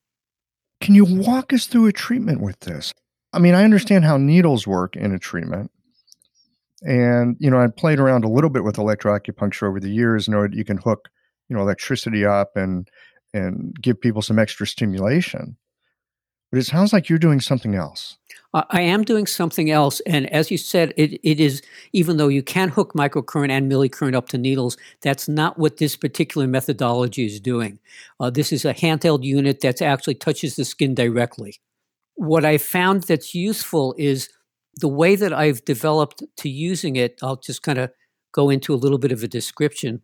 [0.82, 2.94] Can you walk us through a treatment with this?
[3.34, 5.72] I mean, I understand how needles work in a treatment.
[6.82, 10.28] And, you know, I played around a little bit with electroacupuncture over the years.
[10.28, 11.10] You know, you can hook,
[11.50, 12.88] you know, electricity up and
[13.34, 15.56] and give people some extra stimulation
[16.52, 18.18] but it sounds like you're doing something else.
[18.52, 20.00] I am doing something else.
[20.08, 21.62] And as you said, it, it is,
[21.94, 25.96] even though you can hook microcurrent and millicurrent up to needles, that's not what this
[25.96, 27.78] particular methodology is doing.
[28.20, 31.60] Uh, this is a handheld unit that actually touches the skin directly.
[32.16, 34.30] What I found that's useful is
[34.78, 37.20] the way that I've developed to using it.
[37.22, 37.92] I'll just kind of
[38.32, 40.02] go into a little bit of a description.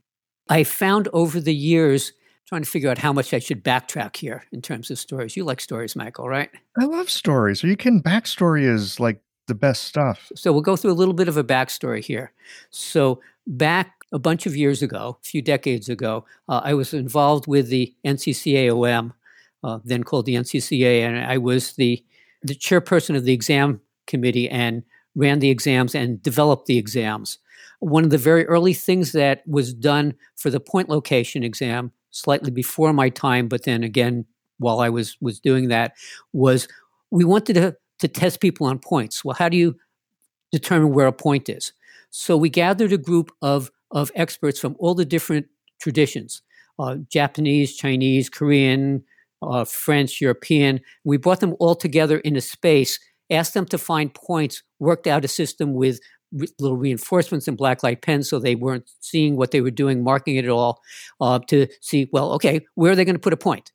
[0.49, 2.13] I found over the years
[2.45, 5.35] trying to figure out how much I should backtrack here in terms of stories.
[5.35, 6.49] You like stories, Michael, right?
[6.79, 7.63] I love stories.
[7.63, 8.01] Are you kidding?
[8.01, 10.31] Backstory is like the best stuff.
[10.35, 12.31] So we'll go through a little bit of a backstory here.
[12.69, 17.47] So back a bunch of years ago, a few decades ago, uh, I was involved
[17.47, 19.11] with the NCCAOM,
[19.63, 22.03] uh, then called the NCCA, and I was the
[22.43, 24.83] the chairperson of the exam committee and
[25.15, 27.39] ran the exams and developed the exams.
[27.79, 32.51] One of the very early things that was done for the point location exam, slightly
[32.51, 34.25] before my time, but then again
[34.57, 35.93] while I was was doing that,
[36.33, 36.67] was
[37.11, 39.23] we wanted to to test people on points.
[39.23, 39.75] Well, how do you
[40.51, 41.73] determine where a point is?
[42.09, 45.47] So we gathered a group of of experts from all the different
[45.79, 46.41] traditions,
[46.79, 49.03] uh, Japanese, Chinese, Korean,
[49.41, 50.81] uh, French, European.
[51.03, 52.99] We brought them all together in a space,
[53.29, 55.99] asked them to find points, worked out a system with
[56.31, 60.03] re- little reinforcements in black light pens so they weren't seeing what they were doing,
[60.03, 60.81] marking it at all,
[61.21, 63.71] uh, to see, well, okay, where are they going to put a point?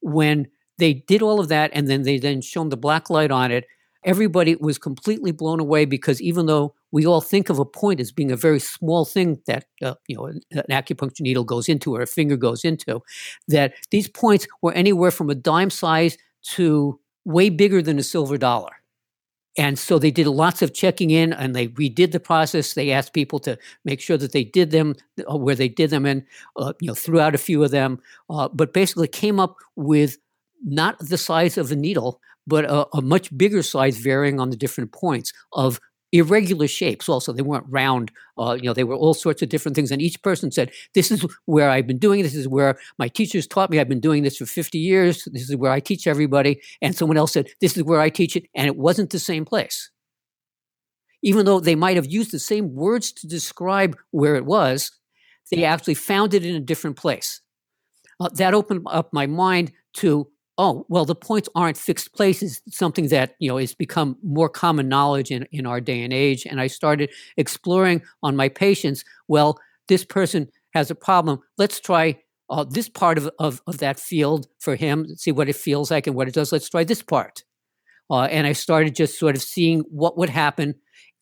[0.00, 3.50] When they did all of that and then they then shone the black light on
[3.50, 3.66] it,
[4.04, 8.12] everybody was completely blown away because even though we all think of a point as
[8.12, 11.94] being a very small thing that uh, you know an, an, acupuncture needle goes into
[11.94, 13.00] or a finger goes into
[13.48, 18.36] that these points were anywhere from a dime size to way bigger than a silver
[18.36, 18.72] dollar
[19.58, 22.72] and so they did lots of checking in and they redid the process.
[22.72, 24.94] They asked people to make sure that they did them
[25.30, 26.24] uh, where they did them and
[26.56, 30.16] uh, you know threw out a few of them uh, but basically came up with
[30.64, 34.56] not the size of a needle but a, a much bigger size varying on the
[34.56, 35.80] different points of
[36.12, 37.32] irregular shapes also.
[37.32, 39.90] They weren't round uh, you know they were all sorts of different things.
[39.90, 43.46] And each person said this is where i've been doing this is where my teachers
[43.46, 43.80] taught me.
[43.80, 45.24] I've been doing this for 50 years.
[45.32, 46.60] This is where i teach everybody.
[46.80, 48.44] And someone else said this is where i teach it.
[48.54, 49.90] And it wasn't the same place.
[51.22, 54.90] Even though they might have used the same words to describe where it was
[55.50, 57.42] they actually found it in a different place.
[58.18, 60.28] Uh, that opened up my mind to
[60.62, 62.62] oh well the points aren't fixed places.
[62.70, 66.46] Something that you know has become more common knowledge in, in our day and age.
[66.46, 71.40] And i started exploring on my patients well this person has a problem.
[71.58, 75.56] Let's try uh, this part of, of, of that field for him see what it
[75.56, 76.52] feels like and what it does.
[76.52, 77.42] Let's try this part.
[78.10, 80.74] Uh, and i started just sort of seeing what would happen.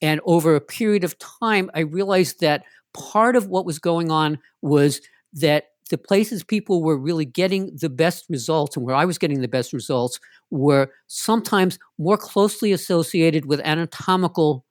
[0.03, 4.39] And over a period of time i realized that part of what was going on
[4.61, 5.01] was
[5.33, 9.41] that the places people were really getting the best results and where I was getting
[9.41, 10.19] the best results
[10.51, 14.65] were sometimes more closely associated with anatomical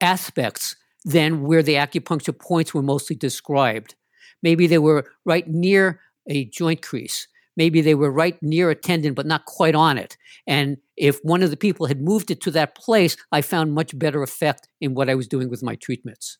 [0.00, 3.94] aspects than where the acupuncture points were mostly described.
[4.42, 7.28] Maybe they were right near a joint crease.
[7.56, 10.16] Maybe they were right near a tendon, but not quite on it.
[10.46, 13.96] And if one of the people had moved it to that place, I found much
[13.96, 16.38] better effect in what I was doing with my treatments.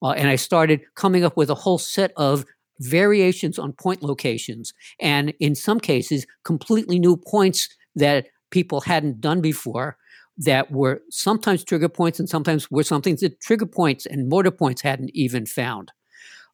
[0.00, 2.44] Uh, and I started coming up with a whole set of
[2.80, 9.40] variations on point locations, and in some cases, completely new points that people hadn't done
[9.40, 9.96] before
[10.38, 14.82] that were sometimes trigger points and sometimes were something that trigger points and motor points
[14.82, 15.90] hadn't even found.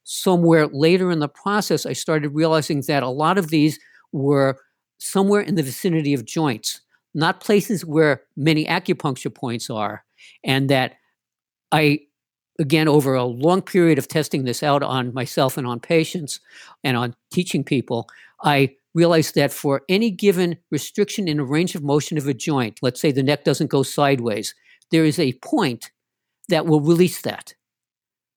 [0.05, 3.79] Somewhere later in the process, I started realizing that a lot of these
[4.13, 4.59] were
[4.99, 6.81] somewhere in the vicinity of joints,
[7.15, 10.05] not places where many acupuncture points are,
[10.43, 10.95] and that
[11.73, 12.01] I
[12.59, 16.41] again, over a long period of testing this out on myself and on patients
[16.83, 18.09] and on teaching people,
[18.43, 22.79] I realized that for any given restriction in a range of motion of a joint,
[22.83, 24.55] let's say the neck doesn't go sideways,
[24.91, 25.91] there is a point
[26.49, 27.55] that will release that.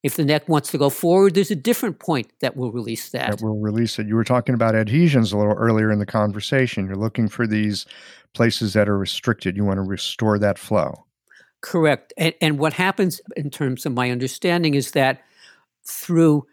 [0.04, 3.32] If the neck wants to go forward, there's a different point that will release that.
[3.32, 4.08] That will release it.
[4.08, 6.86] You were talking about adhesions a little earlier in the conversation.
[6.86, 7.86] You're looking for these
[8.34, 9.58] places that are restricted.
[9.58, 11.07] You want to restore that flow.
[11.62, 12.14] Correct.
[12.18, 15.22] And, and what happens in terms of my understanding is that
[15.86, 16.46] through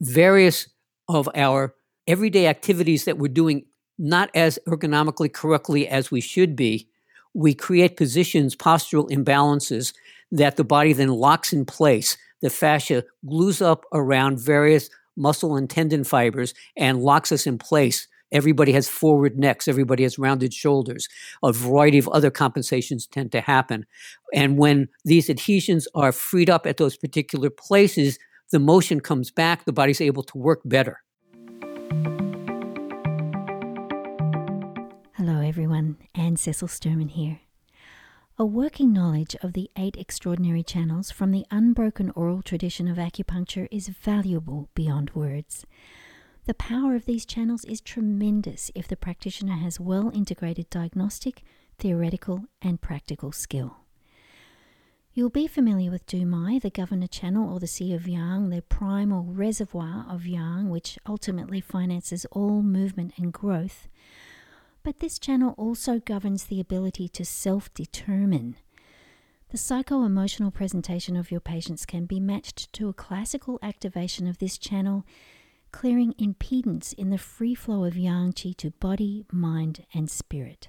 [0.00, 0.68] various
[1.08, 1.74] of our
[2.06, 3.64] everyday activities that we're doing
[3.98, 6.88] not as ergonomically correctly as we should be,
[7.34, 9.92] we create positions, postural imbalances
[10.32, 12.16] that the body then locks in place.
[12.40, 18.06] The fascia glues up around various muscle and tendon fibers and locks us in place
[18.30, 19.68] Everybody has forward necks.
[19.68, 21.08] Everybody has rounded shoulders.
[21.42, 23.86] A variety of other compensations tend to happen.
[24.34, 28.18] And when these adhesions are freed up at those particular places,
[28.50, 29.64] the motion comes back.
[29.64, 31.02] The body's able to work better.
[35.16, 35.96] Hello, everyone.
[36.14, 37.40] Anne Cecil Sturman here.
[38.38, 43.66] A working knowledge of the eight extraordinary channels from the unbroken oral tradition of acupuncture
[43.72, 45.66] is valuable beyond words.
[46.48, 51.42] The power of these channels is tremendous if the practitioner has well integrated diagnostic,
[51.78, 53.80] theoretical, and practical skill.
[55.12, 59.24] You'll be familiar with Dumai, the governor channel or the Sea of Yang, the primal
[59.24, 63.86] reservoir of Yang, which ultimately finances all movement and growth.
[64.82, 68.56] But this channel also governs the ability to self determine.
[69.50, 74.38] The psycho emotional presentation of your patients can be matched to a classical activation of
[74.38, 75.04] this channel
[75.72, 80.68] clearing impedance in the free flow of yang qi to body, mind, and spirit.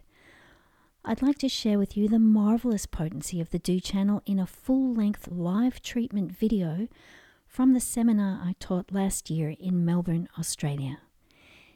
[1.06, 4.46] I'd like to share with you the marvelous potency of the Du channel in a
[4.46, 6.88] full length live treatment video
[7.48, 11.00] from the seminar I taught last year in Melbourne, Australia.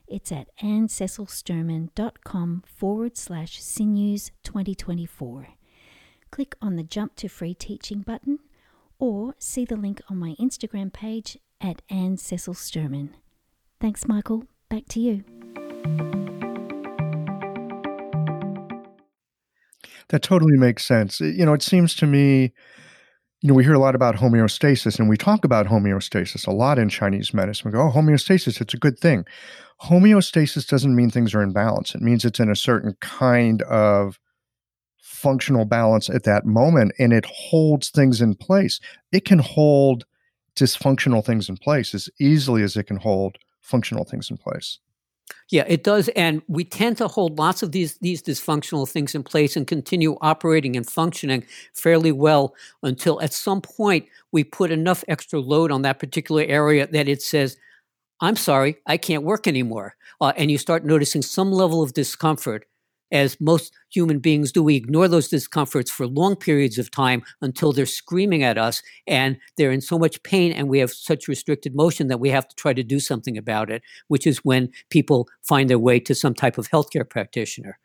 [0.07, 5.47] It's at anncecilsturman.com forward slash sinews 2024.
[6.29, 8.39] Click on the Jump to Free Teaching button
[8.99, 13.09] or see the link on my Instagram page at Anne Cecil Sturman.
[13.79, 14.43] Thanks, Michael.
[14.69, 15.23] Back to you.
[20.09, 21.19] That totally makes sense.
[21.21, 22.53] You know, it seems to me,
[23.41, 26.77] you know, we hear a lot about homeostasis and we talk about homeostasis a lot
[26.77, 27.71] in Chinese medicine.
[27.71, 29.25] We go, oh, homeostasis, it's a good thing.
[29.81, 31.95] Homeostasis doesn't mean things are in balance.
[31.95, 34.19] It means it's in a certain kind of
[35.01, 38.79] functional balance at that moment and it holds things in place.
[39.11, 40.05] It can hold
[40.55, 44.79] dysfunctional things in place as easily as it can hold functional things in place.
[45.49, 49.23] Yeah, it does, and we tend to hold lots of these these dysfunctional things in
[49.23, 55.03] place and continue operating and functioning fairly well until at some point we put enough
[55.07, 57.57] extra load on that particular area that it says,
[58.19, 62.67] "I'm sorry, I can't work anymore," uh, and you start noticing some level of discomfort
[63.13, 67.71] as most human beings do, we ignore those discomforts for long periods of time until
[67.71, 71.75] they're screaming at us and they're in so much pain and we have such restricted
[71.75, 75.29] motion that we have to try to do something about it, which is when people
[75.43, 77.77] find their way to some type of healthcare practitioner.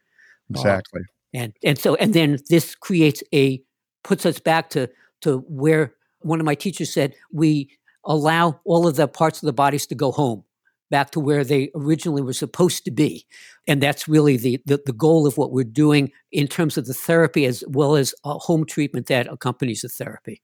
[0.50, 1.02] Exactly.
[1.02, 3.62] Uh, and and so and then this creates a
[4.02, 4.88] puts us back to
[5.20, 7.70] to where one of my teachers said we
[8.06, 10.42] allow all of the parts of the bodies to go home
[10.90, 13.26] back to where they originally were supposed to be.
[13.66, 16.94] And that's really the, the, the, goal of what we're doing in terms of the
[16.94, 20.42] therapy as well as a home treatment that accompanies the therapy.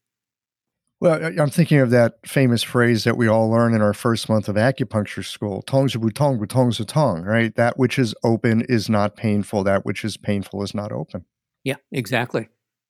[1.01, 4.49] Well, I'm thinking of that famous phrase that we all learn in our first month
[4.49, 7.55] of acupuncture school, tong zhi bu tong, bu tong right?
[7.57, 9.65] That which is open is not painful.
[9.65, 11.25] That which is painful is not open.
[11.63, 12.49] Yeah, exactly.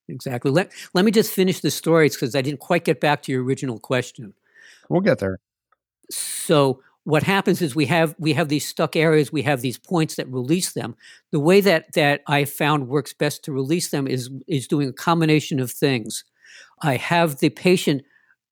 [0.08, 0.50] Exactly.
[0.50, 3.42] Let, let me just finish the stories because I didn't quite get back to your
[3.42, 4.34] original question.
[4.88, 5.38] We'll get there.
[6.10, 10.16] So what happens is we have we have these stuck areas we have these points
[10.16, 10.96] that release them.
[11.30, 14.92] The way that that i found works best to release them is is doing a
[14.92, 16.24] combination of things.
[16.82, 18.02] I have the patient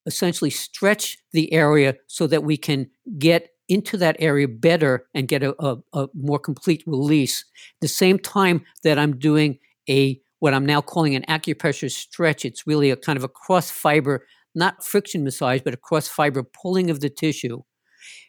[0.06, 5.42] essentially stretch the area so that we can get into that area better and get
[5.42, 7.44] a, a, a more complete release.
[7.80, 12.66] The same time that i'm doing a what i'm now calling an acupressure stretch it's
[12.66, 16.90] really a kind of a cross fiber not friction massage but a cross fiber pulling
[16.90, 17.62] of the tissue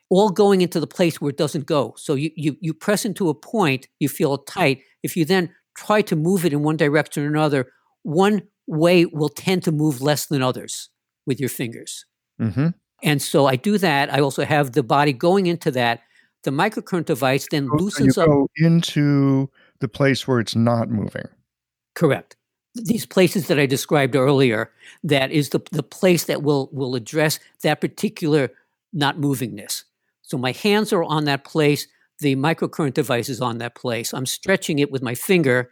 [0.10, 1.94] all going into the place where it doesn't go.
[1.98, 4.82] So you, you, you press into a point, you feel tight.
[5.02, 7.72] If you then try to move it in one direction or another,
[8.04, 10.90] one way will tend to move less than others
[11.26, 12.06] with your fingers.
[12.40, 12.70] Mm-hmm.
[13.02, 14.14] And so I do that.
[14.14, 16.02] I also have the body going into that.
[16.44, 21.28] The microcurrent device then so loosens go into the place where it's not moving.
[21.96, 22.36] Correct.
[22.76, 24.72] These places that I described earlier,
[25.04, 28.50] that is the, the place that will will address that particular
[28.94, 29.84] not movingness.
[30.34, 31.88] So my hands are on that place.
[32.18, 34.16] The microcurrent device is on that place.
[34.16, 35.70] I'm stretching it with my finger.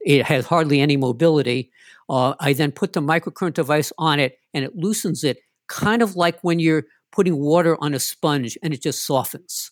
[0.00, 1.70] It has hardly any mobility.
[2.08, 6.16] Uh, I then put the microcurrent device on it and it loosens it, kind of
[6.16, 9.70] like when you're putting water on a sponge and it just softens.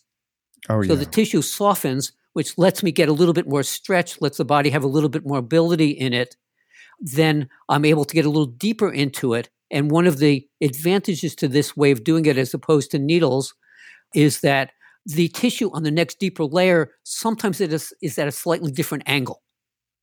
[0.68, 1.00] Oh, so yeah.
[1.00, 4.70] the tissue softens, which lets me get a little bit more stretch, lets the body
[4.70, 6.36] have a little bit more mobility in it.
[7.00, 9.50] Then I'm able to get a little deeper into it.
[9.72, 13.52] And one of the advantages to this way of doing it, as opposed to needles,
[14.14, 14.72] is that
[15.06, 19.04] the tissue on the next deeper layer sometimes it is, is at a slightly different
[19.06, 19.42] angle.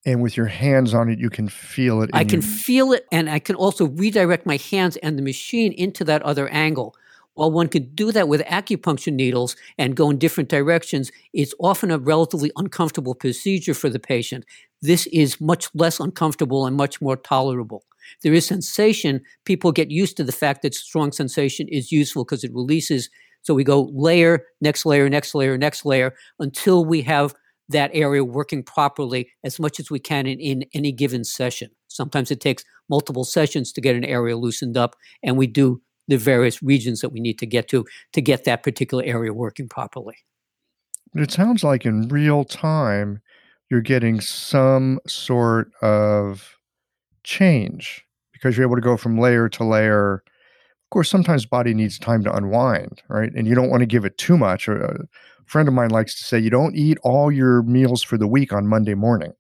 [0.05, 2.11] And with your hands on it, you can feel it.
[2.13, 2.49] I can your...
[2.49, 6.47] feel it, and I can also redirect my hands and the machine into that other
[6.49, 6.95] angle.
[7.33, 11.91] While one can do that with acupuncture needles and go in different directions, it's often
[11.91, 14.45] a relatively uncomfortable procedure for the patient.
[14.81, 17.83] This is much less uncomfortable and much more tolerable.
[18.21, 19.21] There is sensation.
[19.43, 23.09] People get used to the fact that strong sensation is useful because it releases
[23.45, 27.36] so we go layer, next layer, next layer, next layer until we have
[27.69, 31.69] that area working properly as much as we can in, in any given session.
[31.88, 36.17] Sometimes it takes multiple sessions to get an area loosened up, and we do the
[36.17, 40.15] various regions that we need to get to to get that particular area working properly.
[41.13, 43.21] It sounds like in real time,
[43.69, 46.58] you're getting some sort of
[47.23, 50.23] change because you're able to go from layer to layer
[50.86, 53.31] of course, sometimes body needs time to unwind, right?
[53.33, 54.69] And you don't want to give it too much.
[54.69, 54.98] Uh, a
[55.46, 58.54] friend of mine likes to say, you don't eat all your meals for the week
[58.54, 59.33] on Monday morning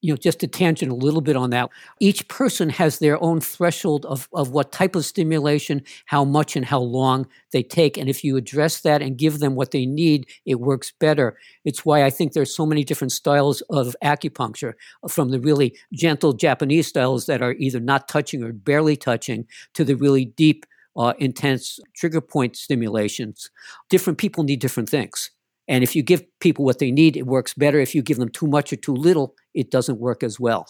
[0.00, 1.70] you know, just to tangent a little bit on that,
[2.00, 6.64] each person has their own threshold of, of what type of stimulation, how much and
[6.64, 7.96] how long they take.
[7.96, 11.36] And if you address that and give them what they need, it works better.
[11.64, 14.74] It's why I think there's so many different styles of acupuncture,
[15.08, 19.84] from the really gentle Japanese styles that are either not touching or barely touching to
[19.84, 20.64] the really deep
[20.96, 23.50] uh, intense trigger point stimulations.
[23.88, 25.30] Different people need different things.
[25.68, 27.78] And if you give people what they need, it works better.
[27.78, 30.66] If you give them too much or too little, it doesn't work as well.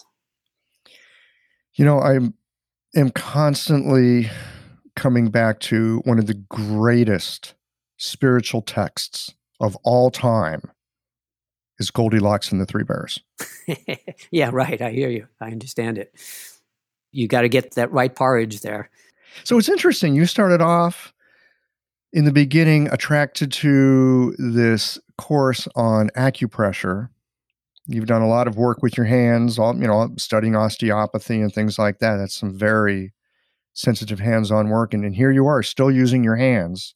[1.73, 2.19] You know, I
[2.95, 4.29] am constantly
[4.95, 7.53] coming back to one of the greatest
[7.97, 10.61] spiritual texts of all time
[11.79, 13.21] is Goldilocks and the Three Bears.
[14.31, 14.81] yeah, right.
[14.81, 15.27] I hear you.
[15.39, 16.13] I understand it.
[17.11, 18.89] You got to get that right porridge there.
[19.45, 20.15] So it's interesting.
[20.15, 21.13] You started off
[22.11, 27.09] in the beginning attracted to this course on acupressure.
[27.85, 31.53] You've done a lot of work with your hands, all you know, studying osteopathy and
[31.53, 32.17] things like that.
[32.17, 33.13] That's some very
[33.73, 36.95] sensitive hands-on work, and, and here you are, still using your hands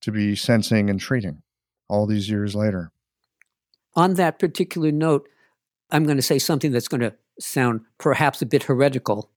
[0.00, 1.42] to be sensing and treating
[1.88, 2.92] all these years later.
[3.94, 5.28] On that particular note,
[5.90, 9.30] I'm going to say something that's going to sound perhaps a bit heretical.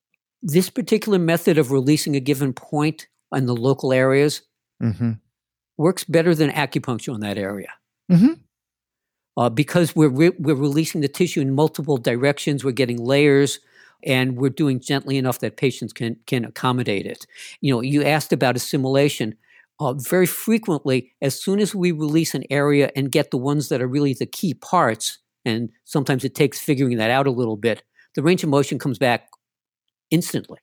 [0.44, 4.42] This particular method of releasing a given point in the local areas
[4.82, 5.12] mm-hmm.
[5.78, 7.70] works better than acupuncture in that area.
[8.12, 8.34] Mm-hmm.
[9.38, 13.60] Uh, because we're, re- we're releasing the tissue in multiple directions, we're getting layers,
[14.04, 17.26] and we're doing gently enough that patients can, can accommodate it.
[17.62, 19.36] You know, you asked about assimilation.
[19.80, 23.82] Uh, very frequently, as soon as we release an area and get the ones that
[23.82, 27.82] are really the key parts, and sometimes it takes figuring that out a little bit,
[28.14, 29.30] the range of motion comes back
[30.12, 30.60] instantly.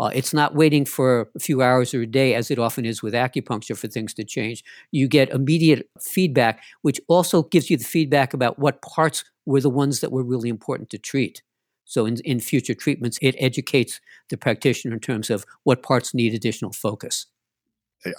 [0.00, 3.02] Uh, it's not waiting for a few hours or a day, as it often is
[3.02, 4.62] with acupuncture, for things to change.
[4.92, 9.70] You get immediate feedback, which also gives you the feedback about what parts were the
[9.70, 11.42] ones that were really important to treat.
[11.84, 16.34] So, in, in future treatments, it educates the practitioner in terms of what parts need
[16.34, 17.26] additional focus.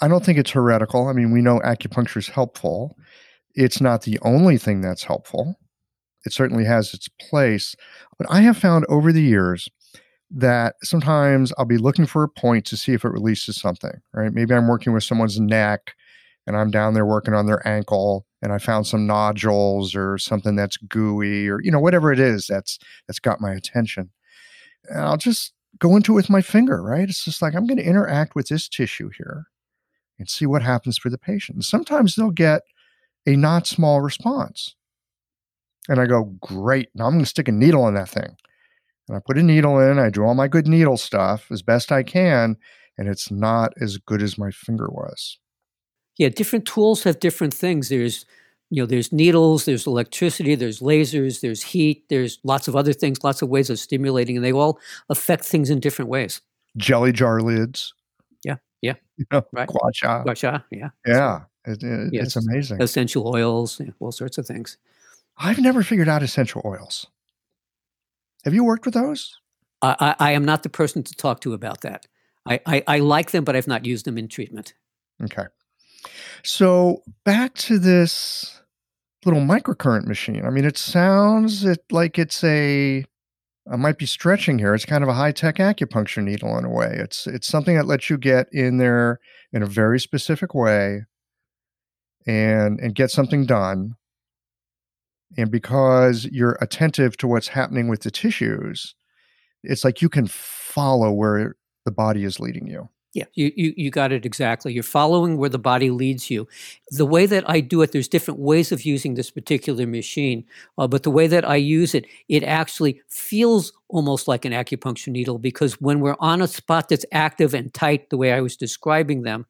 [0.01, 1.07] I don't think it's heretical.
[1.07, 2.97] I mean, we know acupuncture is helpful.
[3.53, 5.59] It's not the only thing that's helpful.
[6.25, 7.75] It certainly has its place.
[8.17, 9.69] But I have found over the years
[10.31, 14.31] that sometimes I'll be looking for a point to see if it releases something, right?
[14.31, 15.95] Maybe I'm working with someone's neck
[16.45, 20.55] and I'm down there working on their ankle and I found some nodules or something
[20.55, 24.11] that's gooey or you know whatever it is that's that's got my attention.
[24.89, 27.09] And I'll just go into it with my finger, right?
[27.09, 29.45] It's just like I'm going to interact with this tissue here
[30.17, 31.63] and see what happens for the patient.
[31.65, 32.61] Sometimes they'll get
[33.25, 34.75] a not small response.
[35.87, 36.89] And I go, great.
[36.93, 38.35] Now I'm going to stick a needle in that thing.
[39.09, 41.91] And I put a needle in, I do all my good needle stuff as best
[41.91, 42.55] I can,
[42.97, 45.39] and it's not as good as my finger was.
[46.17, 47.89] Yeah, different tools have different things.
[47.89, 48.25] There's
[48.69, 53.23] you know, there's needles, there's electricity, there's lasers, there's heat, there's lots of other things,
[53.23, 54.79] lots of ways of stimulating, and they all
[55.09, 56.41] affect things in different ways.
[56.77, 57.93] Jelly jar lids.
[58.43, 58.93] Yeah, yeah.
[59.17, 59.67] You know, right.
[59.67, 60.23] Gua sha.
[60.71, 60.89] Yeah.
[61.05, 61.41] Yeah.
[61.65, 62.27] It, it, yes.
[62.27, 62.81] It's amazing.
[62.81, 64.77] Essential oils, all sorts of things.
[65.37, 67.07] I've never figured out essential oils.
[68.45, 69.35] Have you worked with those?
[69.81, 72.05] I, I, am not the person to talk to about that.
[72.45, 74.73] I, I, I like them, but I've not used them in treatment.
[75.23, 75.45] Okay.
[76.43, 78.61] So back to this
[79.25, 80.45] little microcurrent machine.
[80.45, 83.05] I mean, it sounds it like it's a
[83.71, 84.73] I might be stretching here.
[84.73, 86.91] It's kind of a high tech acupuncture needle in a way.
[86.93, 89.19] It's it's something that lets you get in there
[89.51, 91.05] in a very specific way
[92.25, 93.95] and and get something done
[95.37, 98.95] and because you're attentive to what's happening with the tissues,
[99.63, 101.55] it's like you can follow where
[101.85, 102.89] the body is leading you.
[103.13, 104.71] Yeah, you, you, you got it exactly.
[104.71, 106.47] You're following where the body leads you.
[106.89, 110.45] The way that I do it, there's different ways of using this particular machine,
[110.77, 115.07] uh, but the way that I use it, it actually feels almost like an acupuncture
[115.07, 118.55] needle because when we're on a spot that's active and tight, the way I was
[118.55, 119.47] describing them,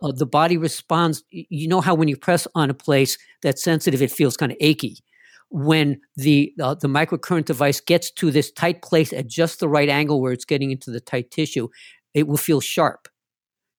[0.00, 1.22] uh, the body responds.
[1.30, 4.58] You know how when you press on a place that's sensitive, it feels kind of
[4.58, 4.96] achy
[5.52, 9.88] when the uh, the microcurrent device gets to this tight place at just the right
[9.88, 11.68] angle where it's getting into the tight tissue,
[12.14, 13.08] it will feel sharp.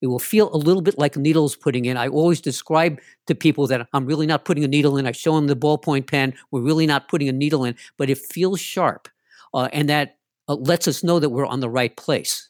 [0.01, 1.97] It will feel a little bit like a needle putting in.
[1.97, 5.07] I always describe to people that I'm really not putting a needle in.
[5.07, 6.33] I show them the ballpoint pen.
[6.51, 9.07] We're really not putting a needle in, but it feels sharp,
[9.53, 10.17] uh, and that
[10.47, 12.49] uh, lets us know that we're on the right place.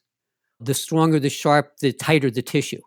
[0.60, 2.82] The stronger the sharp, the tighter the tissue,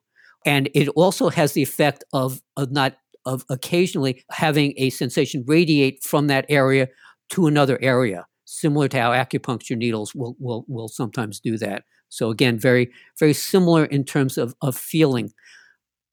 [0.45, 2.97] and it also has the effect of of not
[3.27, 6.89] of occasionally having a sensation radiate from that area
[7.31, 11.85] to another area, similar to how acupuncture needles will, will, will sometimes do that.
[12.09, 15.33] So again, very, very similar in terms of, of feeling.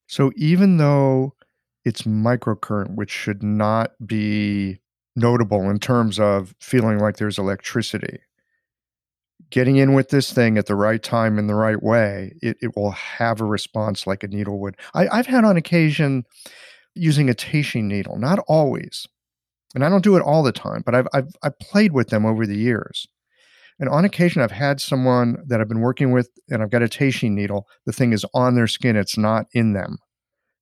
[0.08, 1.34] So even though
[1.84, 4.80] it's microcurrent, which should not be
[5.16, 8.18] notable in terms of feeling like there's electricity,
[9.50, 12.76] getting in with this thing at the right time in the right way, it, it
[12.76, 14.76] will have a response like a needle would.
[14.94, 16.24] I, I've had on occasion
[16.94, 19.06] using a teishin needle, not always.
[19.74, 22.26] And I don't do it all the time, but I've, I've, I've played with them
[22.26, 23.06] over the years
[23.80, 26.86] And on occasion, I've had someone that I've been working with and I've got a
[26.88, 27.66] teishin needle.
[27.86, 29.98] The thing is on their skin, it's not in them.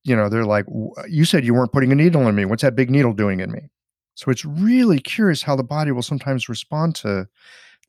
[0.03, 0.65] You know, they're like,
[1.07, 2.45] You said you weren't putting a needle in me.
[2.45, 3.69] What's that big needle doing in me?
[4.15, 7.27] So it's really curious how the body will sometimes respond to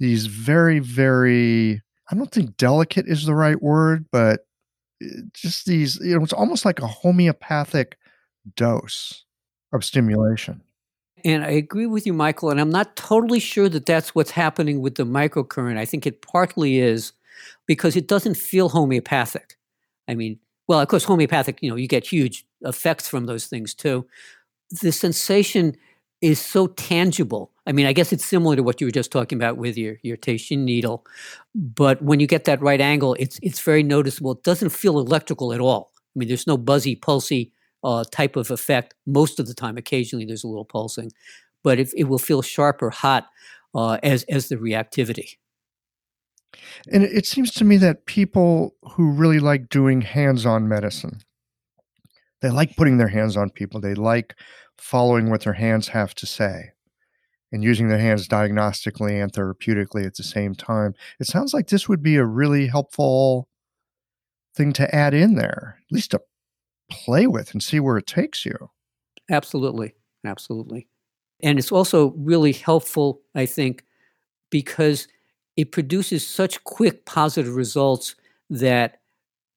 [0.00, 4.40] these very, very, I don't think delicate is the right word, but
[5.02, 7.96] eh, just these, you know, it's almost like a homeopathic
[8.56, 9.24] dose
[9.72, 10.62] of stimulation.
[11.24, 12.50] And I agree with you, Michael.
[12.50, 15.78] And I'm not totally sure that that's what's happening with the microcurrent.
[15.78, 17.12] I think it partly is
[17.66, 19.56] because it doesn't feel homeopathic.
[20.06, 20.38] I mean,
[20.68, 24.06] well, of course, homeopathic, you know, you get huge effects from those things too.
[24.82, 25.76] The sensation
[26.20, 27.52] is so tangible.
[27.66, 29.96] I mean, I guess it's similar to what you were just talking about with your
[30.02, 31.06] your teishin needle,
[31.54, 34.32] but when you get that right angle, it's it's very noticeable.
[34.32, 35.92] It doesn't feel electrical at all.
[35.94, 37.50] I mean, there's no buzzy, pulsy
[37.84, 39.76] uh, type of effect most of the time.
[39.76, 41.12] Occasionally, there's a little pulsing,
[41.62, 43.26] but it, it will feel sharp or hot
[43.74, 45.36] uh, as as the reactivity.
[46.90, 51.20] And it seems to me that people who really like doing hands-on medicine,
[52.40, 53.80] they like putting their hands on people.
[53.80, 54.34] They like
[54.78, 56.70] following what their hands have to say
[57.50, 60.94] and using their hands diagnostically and therapeutically at the same time.
[61.20, 63.48] It sounds like this would be a really helpful
[64.56, 66.20] thing to add in there, at least to
[66.90, 68.70] play with and see where it takes you.
[69.30, 69.94] Absolutely.
[70.24, 70.88] Absolutely.
[71.42, 73.84] And it's also really helpful, I think,
[74.50, 75.08] because
[75.56, 78.14] it produces such quick positive results
[78.50, 79.00] that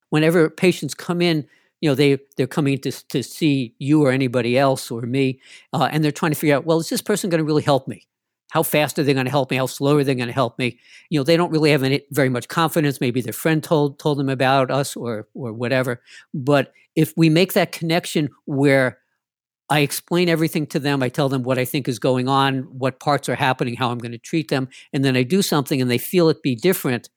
[0.10, 1.48] whenever patients come in,
[1.82, 5.40] you know they they're coming to to see you or anybody else or me,
[5.74, 7.88] uh, and they're trying to figure out, well, is this person going to really help
[7.88, 8.08] me?
[8.50, 9.58] How fast are they going to help me?
[9.58, 10.80] How slow are they going to help me?
[11.10, 13.02] You know, they don't really have any, very much confidence.
[13.02, 16.02] Maybe their friend told told them about us or or whatever.
[16.34, 19.00] But if we make that connection where
[19.70, 21.04] I explain everything to them.
[21.04, 23.98] I tell them what I think is going on, what parts are happening, how I'm
[23.98, 24.70] going to treat them.
[24.94, 27.10] And then I do something and they feel it be different.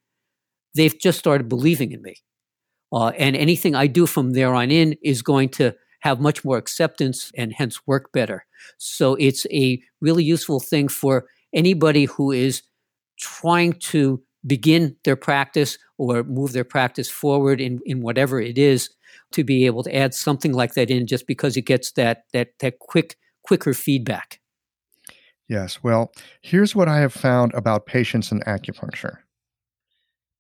[0.74, 2.16] They've just started believing in me.
[2.93, 6.59] Uh, and anything I do from there on in is going to have much more
[6.59, 8.44] acceptance and hence work better.
[8.78, 12.62] So it's a really useful thing for anybody who is
[13.18, 18.90] trying to begin their practice or move their practice forward in, in whatever it is
[19.32, 22.48] to be able to add something like that in just because it gets that that
[22.61, 24.40] that quick quicker feedback.
[25.48, 25.82] Yes.
[25.82, 29.16] Well, here's what I have found about patients and acupuncture.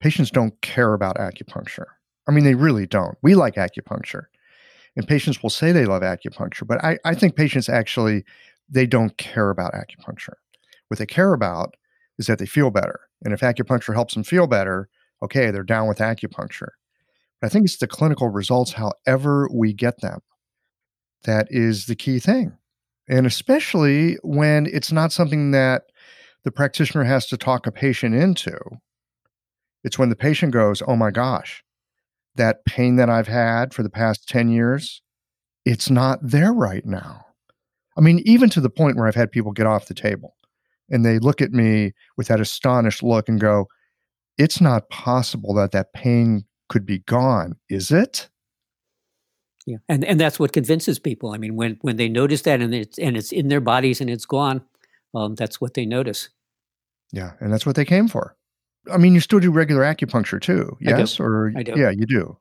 [0.00, 1.86] Patients don't care about acupuncture.
[2.28, 3.18] I mean, they really don't.
[3.22, 4.26] We like acupuncture.
[4.96, 8.24] And patients will say they love acupuncture, but I, I think patients actually
[8.68, 10.34] they don't care about acupuncture.
[10.88, 11.76] What they care about
[12.18, 13.00] is that they feel better.
[13.24, 14.88] And if acupuncture helps them feel better,
[15.22, 16.70] okay, they're down with acupuncture.
[17.40, 20.20] But I think it's the clinical results, however we get them,
[21.24, 22.56] that is the key thing.
[23.08, 25.84] And especially when it's not something that
[26.44, 28.56] the practitioner has to talk a patient into.
[29.82, 31.62] It's when the patient goes, Oh my gosh,
[32.36, 35.02] that pain that I've had for the past 10 years,
[35.64, 37.26] it's not there right now.
[37.96, 40.36] I mean, even to the point where I've had people get off the table
[40.88, 43.66] and they look at me with that astonished look and go,
[44.38, 48.28] It's not possible that that pain could be gone, is it?
[49.66, 51.32] Yeah, and and that's what convinces people.
[51.32, 54.08] I mean, when when they notice that and it's and it's in their bodies and
[54.08, 54.62] it's gone,
[55.14, 56.30] um, that's what they notice.
[57.12, 58.36] Yeah, and that's what they came for.
[58.90, 61.20] I mean, you still do regular acupuncture too, yes?
[61.20, 62.36] Or yeah, you do.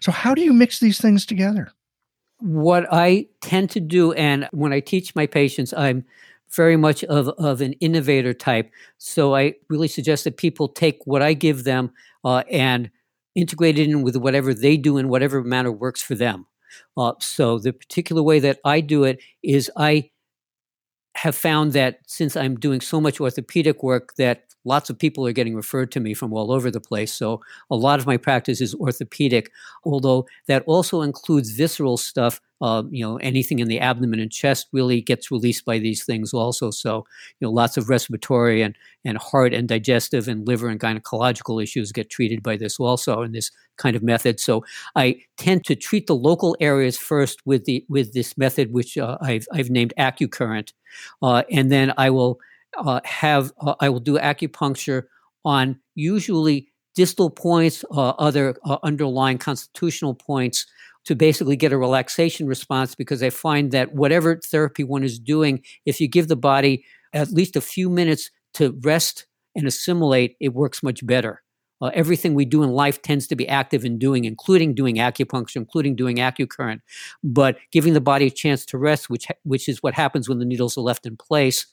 [0.00, 1.70] So how do you mix these things together?
[2.38, 6.04] What I tend to do, and when I teach my patients, I'm
[6.50, 8.70] very much of, of an innovator type.
[8.98, 11.90] So I really suggest that people take what I give them
[12.24, 12.90] uh, and
[13.34, 16.46] integrate it in with whatever they do in whatever manner works for them.
[16.96, 20.10] Uh, so the particular way that I do it is I
[21.16, 25.32] have found that since I'm doing so much orthopedic work that lots of people are
[25.32, 27.12] getting referred to me from all over the place.
[27.14, 27.40] So
[27.70, 29.50] a lot of my practice is orthopedic,
[29.84, 32.40] although that also includes visceral stuff.
[32.62, 36.32] Uh, you know, anything in the abdomen and chest really gets released by these things
[36.32, 36.70] also.
[36.70, 37.04] So,
[37.38, 41.92] you know, lots of respiratory and, and heart and digestive and liver and gynecological issues
[41.92, 44.40] get treated by this also in this kind of method.
[44.40, 44.64] So
[44.94, 49.18] I tend to treat the local areas first with the with this method, which uh,
[49.20, 50.72] I've I've named AcuCurrent.
[51.22, 52.38] uh, and then I will
[52.78, 55.04] uh, have uh, I will do acupuncture
[55.44, 60.66] on usually distal points, uh, other uh, underlying constitutional points
[61.04, 65.62] to basically get a relaxation response because I find that whatever therapy one is doing,
[65.84, 70.52] if you give the body at least a few minutes to rest and assimilate, it
[70.52, 71.42] works much better.
[71.82, 75.56] Uh, everything we do in life tends to be active in doing, including doing acupuncture,
[75.56, 76.80] including doing acucurrent.
[77.22, 80.44] But giving the body a chance to rest, which which is what happens when the
[80.46, 81.66] needles are left in place,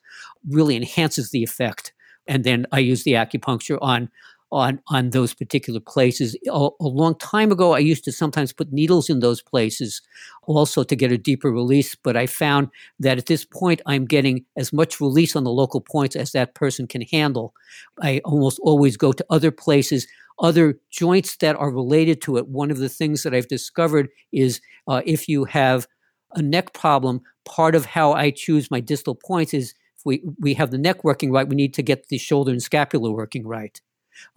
[0.50, 1.94] really enhances the effect.
[2.28, 4.10] and then I use the acupuncture on
[4.54, 6.38] on on those particular places.
[6.48, 10.02] A, a, long time ago, I used to sometimes put needles in those places,
[10.44, 11.96] also to get a deeper release.
[11.96, 15.82] But I found that at this point, I'm getting as much release on the local
[15.82, 17.54] points as that person can handle.
[18.02, 20.08] I almost always go to other places.
[20.40, 22.48] Other joints that are related to it.
[22.48, 25.88] One of the things that I've discovered is uh, if you have
[26.34, 30.56] a neck problem, part of how I choose my distal points is if we, we
[30.56, 33.80] have the neck working right, we need to get the shoulder and scapula working right.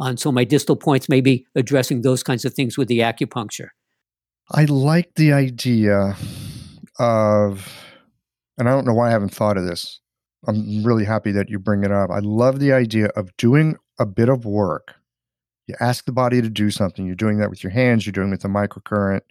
[0.01, 3.68] And so my distal points may be addressing those kinds of things with the acupuncture.
[4.51, 6.16] I like the idea
[6.99, 7.72] of,
[8.59, 10.01] and I don't know why I haven't thought of this.
[10.47, 12.11] I'm really happy that you bring it up.
[12.11, 14.95] I love the idea of doing a bit of work.
[15.66, 17.07] You ask the body to do something.
[17.07, 19.22] You're doing that with your hands, you're doing it with a microcurrent.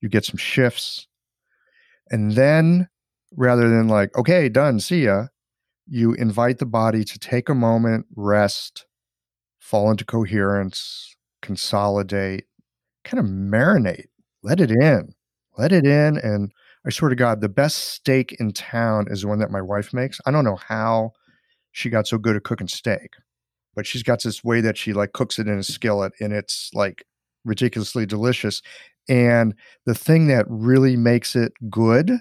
[0.00, 1.06] You get some shifts.
[2.10, 2.88] And then
[3.36, 5.26] rather than like, okay, done, see ya,
[5.86, 8.86] you invite the body to take a moment, rest,
[9.64, 12.44] fall into coherence, consolidate,
[13.02, 14.08] kind of marinate,
[14.42, 15.14] let it in,
[15.56, 16.18] let it in.
[16.18, 16.52] And
[16.86, 19.94] I swear to God, the best steak in town is the one that my wife
[19.94, 20.20] makes.
[20.26, 21.12] I don't know how
[21.72, 23.14] she got so good at cooking steak,
[23.74, 26.68] but she's got this way that she like cooks it in a skillet and it's
[26.74, 27.06] like
[27.46, 28.60] ridiculously delicious.
[29.08, 29.54] And
[29.86, 32.12] the thing that really makes it good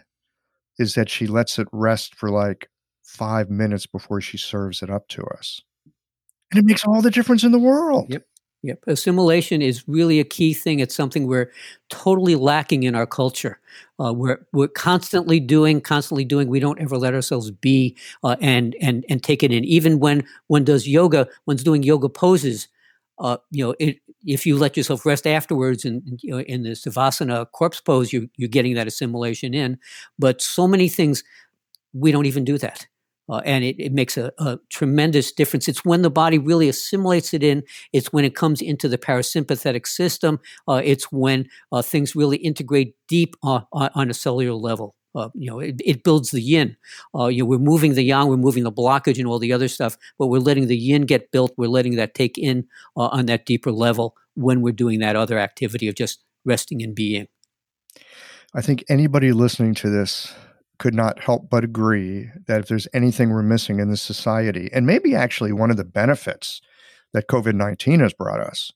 [0.80, 2.70] is that she lets it rest for like
[3.04, 5.60] five minutes before she serves it up to us.
[6.54, 8.06] And it makes all the difference in the world.
[8.10, 8.26] Yep.
[8.62, 8.84] Yep.
[8.88, 10.80] Assimilation is really a key thing.
[10.80, 11.52] It's something we're
[11.90, 13.60] totally lacking in our culture.
[14.00, 16.48] Uh, we're we're constantly doing, constantly doing.
[16.48, 19.66] We don't ever let ourselves be uh, and and and take it in.
[19.66, 22.68] Even when one does yoga, one's doing yoga poses.
[23.20, 26.70] Uh, you know, it, if you let yourself rest afterwards, and you know, in the
[26.70, 29.78] savasana corpse pose, you you're getting that assimilation in.
[30.20, 31.24] But so many things,
[31.94, 32.88] we don't even do that.
[33.30, 35.68] Uh, and it, it makes a, a, tremendous difference.
[35.68, 37.64] It's when the body really assimilates it in.
[37.94, 40.40] It's when it comes into the parasympathetic system.
[40.68, 44.96] Uh, it's when uh, things really integrate deep on, on a cellular level.
[45.16, 46.76] Uh, you know, it, it, builds the yin.
[47.16, 49.68] Uh, you know, we're moving the yang, we're moving the blockage and all the other
[49.68, 51.54] stuff, but we're letting the yin get built.
[51.56, 52.68] We're letting that take in
[52.98, 56.96] uh, on that deeper level when we're doing that other activity of just resting and
[56.96, 57.28] being.
[58.56, 60.34] I think anybody listening to this
[60.80, 64.86] could not help but agree that if there's anything we're missing in this society, and
[64.86, 66.62] maybe actually one of the benefits
[67.14, 68.72] that COVID 19 has brought us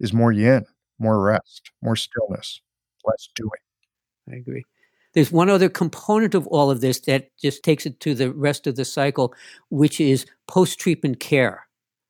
[0.00, 0.64] is more yin,
[0.98, 2.60] more rest, more stillness,
[3.04, 3.50] less doing.
[4.30, 4.64] I agree.
[5.14, 8.66] There's one other component of all of this that just takes it to the rest
[8.66, 9.32] of the cycle,
[9.70, 11.66] which is post treatment care.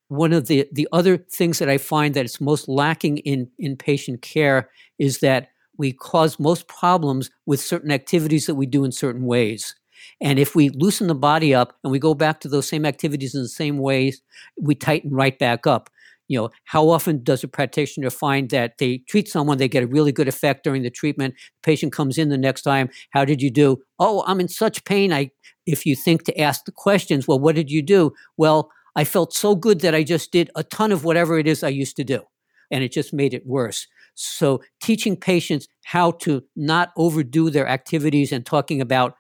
[0.09, 3.77] One of the, the other things that I find that it's most lacking in, in
[3.77, 8.93] patient care is that we cause most problems with certain activities that we do in
[8.93, 9.75] certain ways.
[10.21, 13.35] And if we loosen the body up and we go back to those same activities
[13.35, 14.23] in the same ways,
[14.61, 15.91] we tighten right back up.
[16.29, 19.87] You know, how often does a practitioner find that they treat someone, they get a
[19.87, 23.43] really good effect during the treatment, the patient comes in the next time, how did
[23.43, 23.83] you do?
[23.99, 25.13] Oh, I'm in such pain.
[25.13, 25.31] I
[25.67, 28.13] if you think to ask the questions, well, what did you do?
[28.37, 31.63] Well, I felt so good that I just did a ton of whatever it is
[31.63, 32.23] I used to do.
[32.71, 33.87] And it just made it worse.
[34.15, 39.17] So, teaching patients how to not overdo their activities and talking about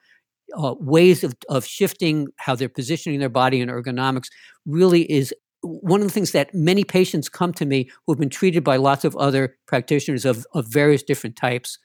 [0.56, 4.28] uh, ways of, of shifting how they're positioning their body and ergonomics
[4.66, 8.28] really is one of the things that many patients come to me who have been
[8.28, 11.78] treated by lots of other practitioners of, of various different types.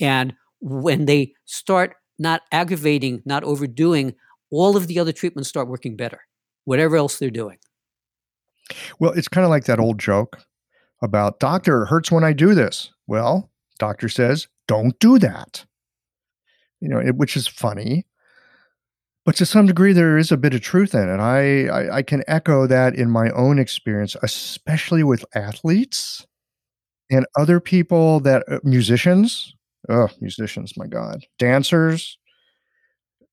[0.00, 4.14] And when they start not aggravating, not overdoing,
[4.50, 6.20] all of the other treatments start working better,
[6.64, 7.58] whatever else they're doing.
[8.98, 10.38] Well, it's kind of like that old joke
[11.06, 12.90] about doctor it hurts when I do this.
[13.06, 15.64] Well, doctor says don't do that.
[16.80, 18.04] You know, it, which is funny,
[19.24, 21.20] but to some degree there is a bit of truth in it.
[21.20, 26.26] I, I I can echo that in my own experience, especially with athletes
[27.10, 29.54] and other people that uh, musicians.
[29.88, 32.18] Oh, musicians, my God, dancers.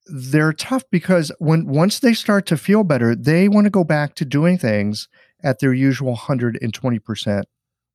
[0.05, 4.15] They're tough because when once they start to feel better, they want to go back
[4.15, 5.07] to doing things
[5.43, 7.43] at their usual 120%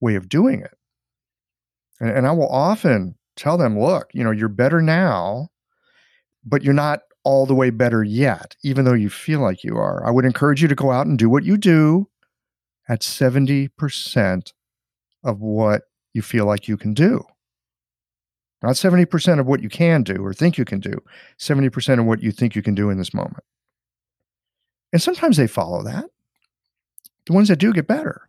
[0.00, 0.76] way of doing it.
[2.00, 5.48] And, and I will often tell them, look, you know, you're better now,
[6.44, 10.06] but you're not all the way better yet, even though you feel like you are.
[10.06, 12.08] I would encourage you to go out and do what you do
[12.88, 14.52] at 70%
[15.24, 15.82] of what
[16.14, 17.24] you feel like you can do.
[18.62, 20.94] Not 70% of what you can do or think you can do,
[21.38, 23.44] 70% of what you think you can do in this moment.
[24.92, 26.06] And sometimes they follow that.
[27.26, 28.27] The ones that do get better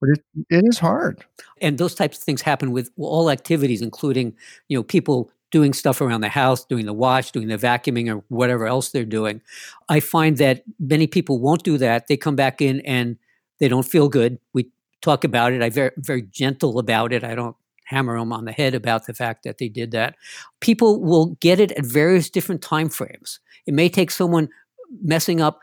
[0.00, 1.24] but it, it is hard
[1.60, 4.34] and those types of things happen with all activities including
[4.68, 8.22] you know people doing stuff around the house, doing the wash, doing the vacuuming, or
[8.28, 9.42] whatever else they're doing.
[9.88, 12.06] I find that many people won't do that.
[12.06, 13.16] They come back in and
[13.58, 14.38] they don't feel good.
[14.52, 14.70] We
[15.02, 15.62] talk about it.
[15.62, 17.24] I'm very, very gentle about it.
[17.24, 20.14] I don't hammer them on the head about the fact that they did that.
[20.60, 23.40] People will get it at various different time frames.
[23.66, 24.48] It may take someone
[25.02, 25.60] messing up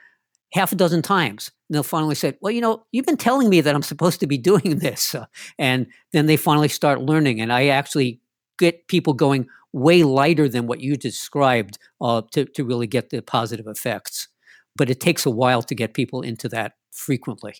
[0.53, 1.51] half a dozen times.
[1.69, 4.27] And they'll finally say, Well, you know, you've been telling me that I'm supposed to
[4.27, 5.15] be doing this.
[5.15, 5.25] Uh,
[5.57, 7.41] and then they finally start learning.
[7.41, 8.21] And I actually
[8.57, 13.21] get people going way lighter than what you described uh, to, to really get the
[13.21, 14.27] positive effects.
[14.75, 17.55] But it takes a while to get people into that frequently.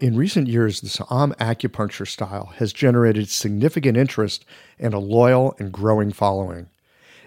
[0.00, 4.44] In recent years, the Sa'am acupuncture style has generated significant interest
[4.80, 6.68] and a loyal and growing following.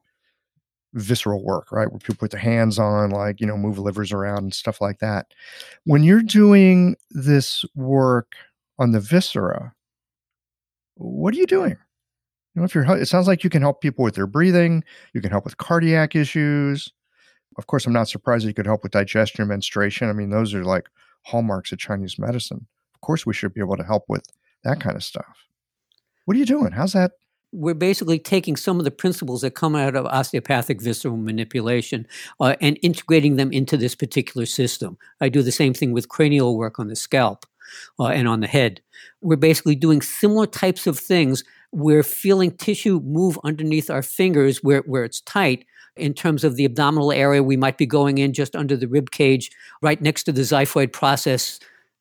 [0.93, 1.89] visceral work, right?
[1.89, 4.99] Where people put their hands on, like, you know, move livers around and stuff like
[4.99, 5.27] that.
[5.85, 8.33] When you're doing this work
[8.79, 9.73] on the viscera,
[10.95, 11.77] what are you doing?
[12.55, 14.83] You know, if you're, it sounds like you can help people with their breathing,
[15.13, 16.91] you can help with cardiac issues
[17.59, 20.09] of course, I'm not surprised you could help with digestion menstruation.
[20.09, 20.89] I mean, those are like
[21.23, 22.65] hallmarks of Chinese medicine.
[22.95, 24.23] Of course, we should be able to help with
[24.63, 25.45] that kind of stuff.
[26.23, 26.71] What are you doing?
[26.71, 27.11] How's that?
[27.51, 32.07] We're basically taking some of the principles that come out of osteopathic visceral manipulation
[32.39, 34.97] uh, and integrating them into this particular system.
[35.19, 37.45] I do the same thing with cranial work on the scalp
[37.99, 38.81] uh, and on the head.
[39.21, 41.43] We're basically doing similar types of things.
[41.71, 45.65] We're feeling tissue move underneath our fingers where, where it's tight,
[45.99, 49.11] in terms of the abdominal area, we might be going in just under the rib
[49.11, 51.59] cage, right next to the xiphoid process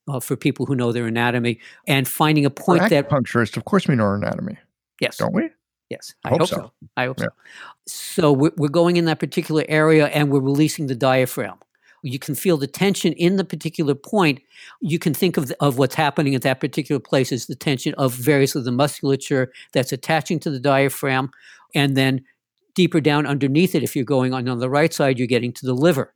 [0.09, 3.88] uh, for people who know their anatomy, and finding a point that acupuncturist, of course,
[3.88, 4.57] we know our anatomy.
[5.01, 5.51] Yes, don't we?
[5.90, 6.57] Yes, I hope, hope so.
[6.57, 6.72] so.
[6.96, 7.26] I hope yeah.
[7.26, 7.32] so.
[7.86, 11.59] So we're, we're going in that particular area, and we're releasing the diaphragm.
[12.03, 14.40] You can feel the tension in the particular point.
[14.80, 17.94] You can think of, the, of what's happening at that particular place as the tension
[17.94, 21.30] of various of the musculature that's attaching to the diaphragm,
[21.74, 22.24] and then
[22.74, 25.66] deeper down underneath it, if you're going on, on the right side, you're getting to
[25.66, 26.14] the liver.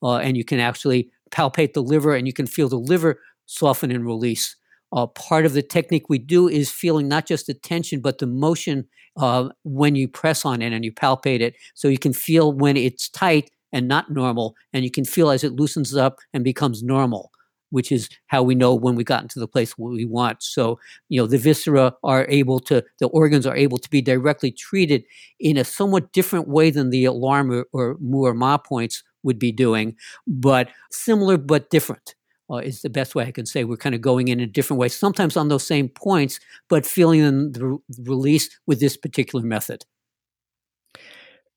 [0.00, 3.90] Uh, and you can actually palpate the liver and you can feel the liver soften
[3.90, 4.54] and release.
[4.94, 8.26] Uh, part of the technique we do is feeling not just the tension, but the
[8.26, 8.86] motion
[9.16, 11.54] uh, when you press on it and you palpate it.
[11.74, 15.42] So you can feel when it's tight and not normal, and you can feel as
[15.42, 17.32] it loosens up and becomes normal
[17.74, 20.40] which is how we know when we got into the place we want.
[20.44, 20.78] So,
[21.08, 25.02] you know, the viscera are able to, the organs are able to be directly treated
[25.40, 29.40] in a somewhat different way than the alarm or, or mu or ma points would
[29.40, 32.14] be doing, but similar but different.
[32.50, 33.64] Uh, is the best way I can say.
[33.64, 37.52] We're kind of going in a different way, sometimes on those same points, but feeling
[37.52, 39.84] the release with this particular method.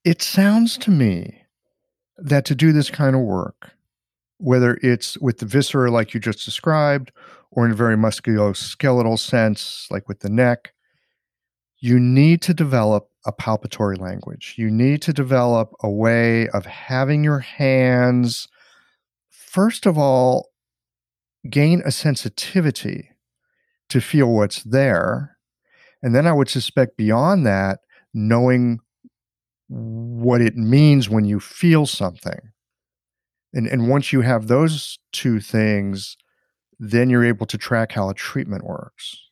[0.06, 1.42] It sounds to me
[2.18, 3.72] that to do this kind of work,
[4.38, 7.12] whether it's with the viscera, like you just described,
[7.52, 10.74] or in a very musculoskeletal sense, like with the neck,
[11.80, 14.56] you need to develop a palpatory language.
[14.58, 18.48] You need to develop a way of having your hands,
[19.30, 20.47] first of all,
[21.50, 23.12] gain a sensitivity
[23.90, 25.38] to feel what's there.
[26.04, 27.80] And then I would suspect beyond that,
[28.14, 28.80] knowing
[29.68, 32.40] what it means when you feel something
[33.54, 36.16] and and once you have those two things
[36.80, 39.26] then you're able to track how a treatment works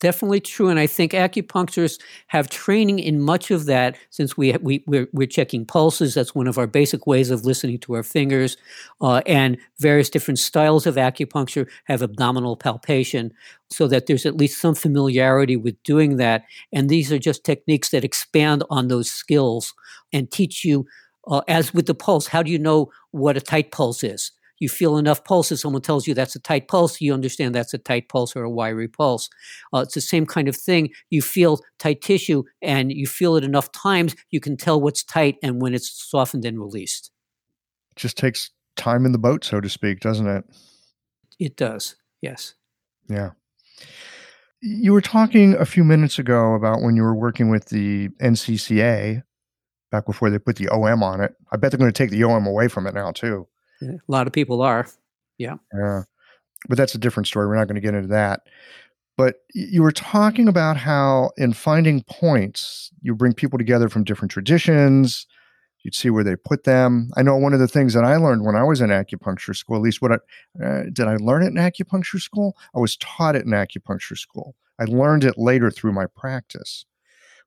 [0.00, 3.96] definitely true, and I think acupuncturists have training in much of that.
[4.10, 7.78] Since we we we're, we're checking pulses, that's one of our basic ways of listening
[7.80, 8.56] to our fingers,
[9.00, 13.32] uh, and various different styles of acupuncture have abdominal palpation,
[13.70, 16.44] so that there's at least some familiarity with doing that.
[16.72, 19.74] And these are just techniques that expand on those skills
[20.12, 20.86] and teach you,
[21.28, 24.32] uh, as with the pulse, how do you know what a tight pulse is?
[24.60, 25.50] You feel enough pulse.
[25.50, 28.44] If someone tells you that's a tight pulse, you understand that's a tight pulse or
[28.44, 29.28] a wiry pulse.
[29.74, 30.90] Uh, it's the same kind of thing.
[31.08, 35.36] You feel tight tissue and you feel it enough times, you can tell what's tight
[35.42, 37.10] and when it's softened and released.
[37.90, 40.44] It just takes time in the boat, so to speak, doesn't it?
[41.38, 42.54] It does, yes.
[43.08, 43.30] Yeah.
[44.60, 49.22] You were talking a few minutes ago about when you were working with the NCCA
[49.90, 51.34] back before they put the OM on it.
[51.50, 53.48] I bet they're going to take the OM away from it now, too.
[53.82, 54.86] A lot of people are.
[55.38, 55.56] Yeah.
[55.74, 56.02] Yeah.
[56.68, 57.46] But that's a different story.
[57.46, 58.42] We're not going to get into that.
[59.16, 64.30] But you were talking about how in finding points, you bring people together from different
[64.30, 65.26] traditions.
[65.82, 67.10] You'd see where they put them.
[67.16, 69.76] I know one of the things that I learned when I was in acupuncture school,
[69.76, 72.56] at least what I uh, did I learn it in acupuncture school?
[72.74, 74.54] I was taught it in acupuncture school.
[74.78, 76.84] I learned it later through my practice,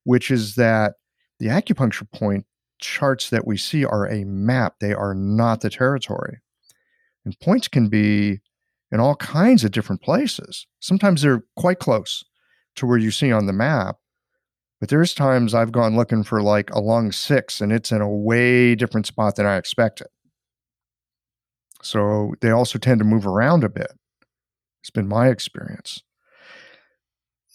[0.03, 0.93] which is that
[1.39, 2.45] the acupuncture point
[2.83, 6.41] charts that we see are a map, they are not the territory.
[7.25, 8.41] And points can be
[8.91, 10.67] in all kinds of different places.
[10.79, 12.23] Sometimes they're quite close
[12.75, 13.95] to where you see on the map.
[14.79, 18.09] But there's times I've gone looking for like a lung six and it's in a
[18.09, 20.07] way different spot than I expected.
[21.81, 23.93] So they also tend to move around a bit.
[24.81, 26.03] It's been my experience.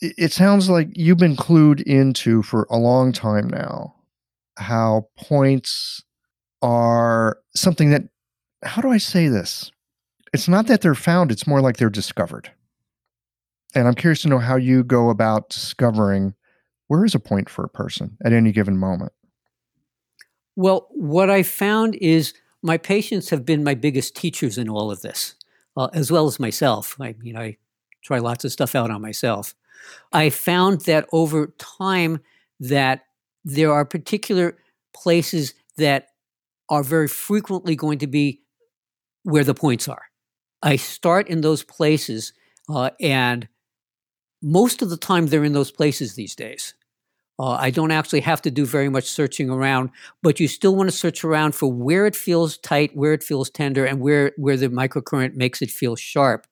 [0.01, 3.98] It sounds like you've been clued into for a long time now
[4.59, 6.03] how points
[6.63, 8.03] are something that,
[8.65, 9.71] how do I say this?
[10.33, 12.51] It's not that they're found, it's more like they're discovered.
[13.75, 16.35] And I'm curious to know how you go about discovering
[16.89, 19.13] where is a point for a person at any given moment.
[20.57, 25.03] Well, what I found is my patients have been my biggest teachers in all of
[25.03, 25.37] this,
[25.77, 26.97] uh, as well as myself.
[27.01, 27.59] I mean, I
[28.03, 29.55] try lots of stuff out on myself.
[30.13, 32.21] I found that over time
[32.59, 33.05] that
[33.45, 34.57] there are particular
[34.95, 36.09] places that
[36.69, 38.43] are very frequently going to be
[39.23, 40.03] where the points are.
[40.63, 42.33] I start in those places,
[42.69, 43.49] uh, and
[44.43, 46.75] most of the time they're in those places these days.
[47.41, 49.91] Uh, I don't actually have to do very much searching around,
[50.23, 53.49] but you still want to search around for where it feels tight, where it feels
[53.49, 56.47] tender, and where, where the microcurrent makes it feel sharp.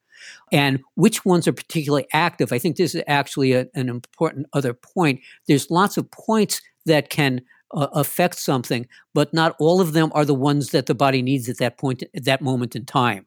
[0.53, 2.53] And which ones are particularly active?
[2.53, 5.21] I think this is actually a, an important other point.
[5.49, 10.25] There's lots of points that can uh, affect something, but not all of them are
[10.25, 13.27] the ones that the body needs at that point, at that moment in time.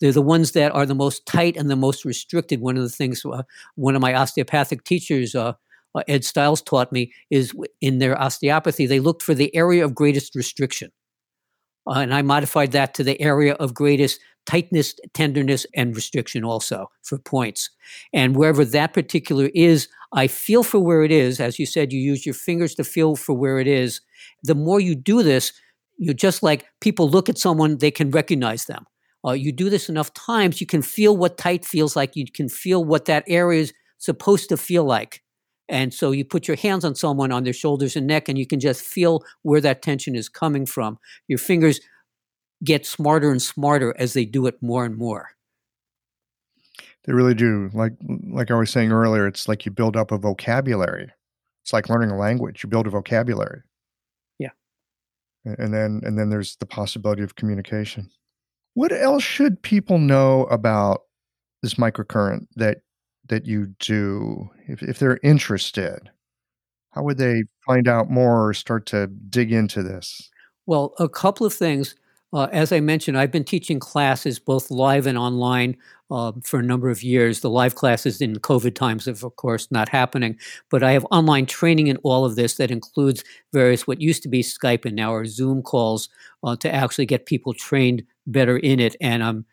[0.00, 2.60] They're the ones that are the most tight and the most restricted.
[2.60, 3.42] One of the things uh,
[3.74, 5.54] one of my osteopathic teachers, uh,
[5.94, 9.94] uh Ed Stiles, taught me is in their osteopathy, they looked for the area of
[9.94, 10.90] greatest restriction.
[11.86, 16.90] Uh, and I modified that to the area of greatest tightness, tenderness, and restriction also
[17.02, 17.70] for points.
[18.12, 21.40] And wherever that particular is, I feel for where it is.
[21.40, 24.00] As you said, you use your fingers to feel for where it is.
[24.42, 25.52] The more you do this,
[25.98, 28.86] you just like people look at someone, they can recognize them.
[29.24, 32.16] Uh, you do this enough times, you can feel what tight feels like.
[32.16, 35.22] You can feel what that area is supposed to feel like.
[35.68, 38.46] And so you put your hands on someone on their shoulders and neck, and you
[38.46, 40.98] can just feel where that tension is coming from.
[41.28, 41.80] Your fingers
[42.64, 45.30] get smarter and smarter as they do it more and more.
[47.04, 47.70] They really do.
[47.72, 47.94] Like
[48.28, 51.10] like I was saying earlier, it's like you build up a vocabulary.
[51.62, 52.62] It's like learning a language.
[52.62, 53.62] You build a vocabulary.
[54.38, 54.50] Yeah.
[55.44, 58.10] And then and then there's the possibility of communication.
[58.74, 61.02] What else should people know about
[61.62, 62.82] this microcurrent that
[63.28, 66.10] that you do if, if they're interested?
[66.90, 70.28] How would they find out more or start to dig into this?
[70.66, 71.94] Well, a couple of things.
[72.32, 75.76] Uh, as I mentioned, I've been teaching classes both live and online
[76.10, 77.40] uh, for a number of years.
[77.40, 80.38] The live classes in COVID times, have, of course, not happening.
[80.70, 84.28] But I have online training in all of this that includes various what used to
[84.28, 86.08] be Skype and now are Zoom calls
[86.44, 88.94] uh, to actually get people trained better in it.
[89.00, 89.44] And I'm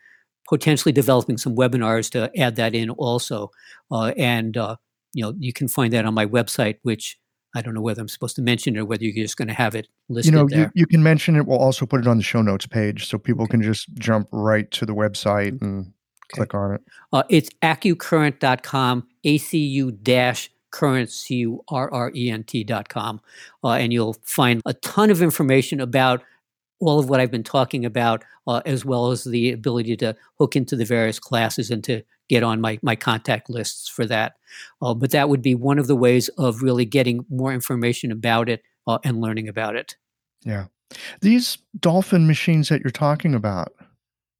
[0.48, 3.50] potentially developing some webinars to add that in also.
[3.90, 4.76] Uh, and uh,
[5.12, 7.18] you know, you can find that on my website, which
[7.58, 9.54] I don't know whether I'm supposed to mention it or whether you're just going to
[9.54, 10.70] have it listed you know, there.
[10.74, 11.46] You, you can mention it.
[11.46, 13.52] We'll also put it on the show notes page so people okay.
[13.52, 15.64] can just jump right to the website mm-hmm.
[15.64, 15.92] and okay.
[16.34, 16.82] click on it.
[17.12, 23.20] Uh, it's acucurrent.com, A-C-U dash current, C-U-R-R-E-N-T dot com.
[23.64, 26.22] Uh, and you'll find a ton of information about
[26.80, 30.54] all of what I've been talking about, uh, as well as the ability to hook
[30.54, 34.34] into the various classes and to get on my, my contact lists for that.
[34.82, 38.48] Uh, but that would be one of the ways of really getting more information about
[38.48, 39.96] it uh, and learning about it.
[40.44, 40.66] Yeah.
[41.20, 43.72] These dolphin machines that you're talking about,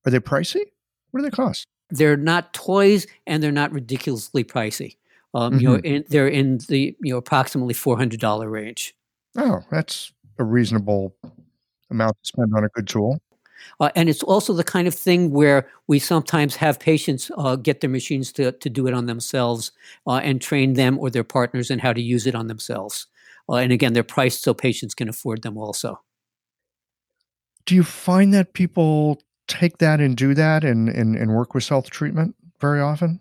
[0.06, 0.62] are they pricey?
[1.10, 1.66] What do they cost?
[1.90, 4.96] They're not toys and they're not ridiculously pricey.
[5.34, 5.60] Um, mm-hmm.
[5.60, 5.86] You know, mm-hmm.
[5.86, 8.94] in, they're in the you know approximately four hundred dollar range.
[9.36, 11.14] Oh, that's a reasonable
[11.90, 13.20] amount to spend on a good tool.
[13.80, 17.80] Uh, and it's also the kind of thing where we sometimes have patients uh, get
[17.80, 19.72] their machines to, to do it on themselves
[20.06, 23.06] uh, and train them or their partners in how to use it on themselves.
[23.48, 26.00] Uh, and again, they're priced so patients can afford them also.
[27.66, 31.64] Do you find that people take that and do that and, and, and work with
[31.64, 33.20] self treatment very often?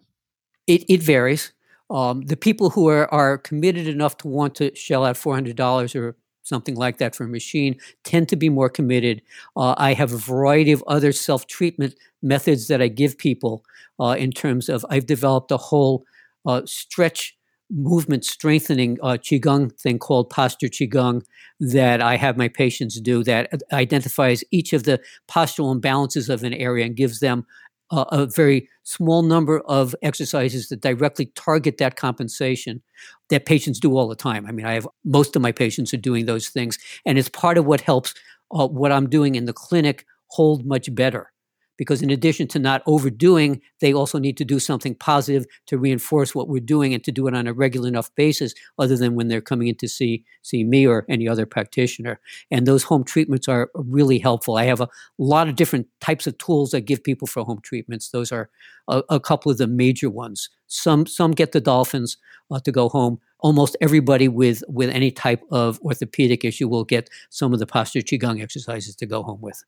[0.68, 1.54] It, it varies.
[1.90, 6.18] Um, the people who are, are committed enough to want to shell out $400 or
[6.48, 9.22] something like that for a machine tend to be more committed.
[9.56, 13.64] Uh, I have a variety of other self treatment methods that I give people
[14.00, 16.06] uh, in terms of I've developed a whole
[16.45, 17.38] uh, stretch
[17.70, 21.22] movement strengthening uh, qigong thing called posture qigong
[21.60, 26.54] that I have my patients do that identifies each of the postural imbalances of an
[26.54, 27.45] area and gives them
[27.92, 32.82] uh, a very small number of exercises that directly target that compensation
[33.30, 34.46] that patients do all the time.
[34.46, 37.58] I mean, I have most of my patients are doing those things, and it's part
[37.58, 38.14] of what helps
[38.52, 41.32] uh, what I'm doing in the clinic hold much better
[41.78, 46.36] because in addition to not overdoing, they also need to do something positive to reinforce
[46.36, 49.28] what we're doing and to do it on a regular enough basis, other than when
[49.28, 52.19] they're coming in to see see me or any other practitioner.
[52.51, 54.57] And those home treatments are really helpful.
[54.57, 58.09] I have a lot of different types of tools I give people for home treatments.
[58.09, 58.49] Those are
[58.88, 60.49] a, a couple of the major ones.
[60.67, 62.17] Some some get the dolphins
[62.51, 63.19] uh, to go home.
[63.39, 67.99] Almost everybody with with any type of orthopedic issue will get some of the posture
[67.99, 69.63] qigong exercises to go home with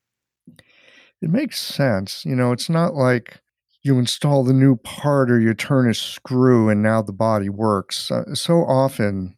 [1.20, 2.24] it makes sense.
[2.24, 3.40] You know, it's not like
[3.82, 8.10] you install the new part or you turn a screw and now the body works.
[8.10, 9.36] Uh, so often,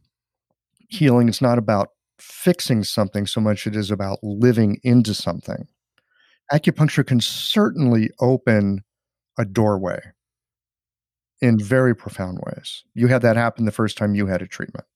[0.89, 5.66] healing is not about fixing something so much it is about living into something.
[6.53, 8.85] Acupuncture can certainly open
[9.39, 10.01] a doorway
[11.41, 12.85] in very profound ways.
[12.95, 14.87] You had that happen the first time you had a treatment.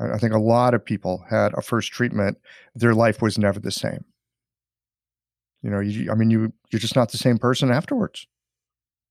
[0.00, 2.38] I think a lot of people had a first treatment,
[2.74, 4.04] their life was never the same.
[5.62, 8.26] You know, you, I mean, you you're just not the same person afterwards.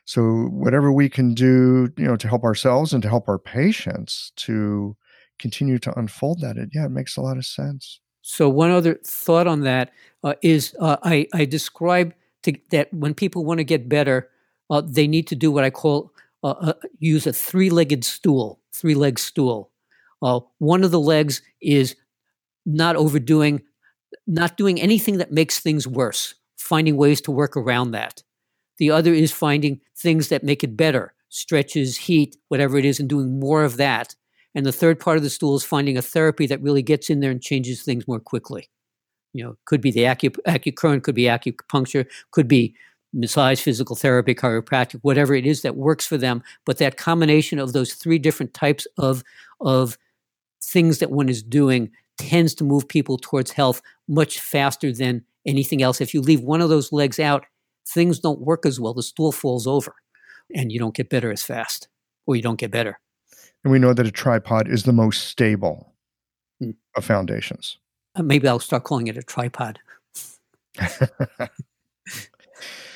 [0.05, 4.33] So whatever we can do, you know, to help ourselves and to help our patients
[4.37, 4.95] to
[5.39, 7.99] continue to unfold that, it yeah, it makes a lot of sense.
[8.21, 9.91] So one other thought on that
[10.23, 14.29] uh, is uh, I I describe to, that when people want to get better,
[14.69, 16.11] uh, they need to do what I call
[16.43, 19.71] uh, uh, use a three-legged stool, three-leg stool.
[20.23, 21.95] Uh, one of the legs is
[22.65, 23.61] not overdoing,
[24.27, 28.23] not doing anything that makes things worse finding ways to work around that.
[28.77, 33.09] The other is finding things that make it better, stretches, heat, whatever it is, and
[33.09, 34.15] doing more of that.
[34.55, 37.19] And the third part of the stool is finding a therapy that really gets in
[37.19, 38.69] there and changes things more quickly.
[39.33, 42.75] You know, could be the acu- AcuCurrent, could be acupuncture, could be
[43.13, 46.43] massage, physical therapy, chiropractic, whatever it is that works for them.
[46.65, 49.23] But that combination of those three different types of
[49.59, 49.97] of
[50.63, 55.81] things that one is doing tends to move people towards health much faster than anything
[55.81, 56.01] else.
[56.01, 57.45] If you leave one of those legs out,
[57.87, 58.93] things don't work as well.
[58.93, 59.95] The stool falls over
[60.53, 61.87] and you don't get better as fast
[62.25, 62.99] or you don't get better.
[63.63, 65.93] And we know that a tripod is the most stable
[66.61, 66.75] mm.
[66.95, 67.77] of foundations.
[68.15, 69.79] Uh, maybe I'll start calling it a tripod.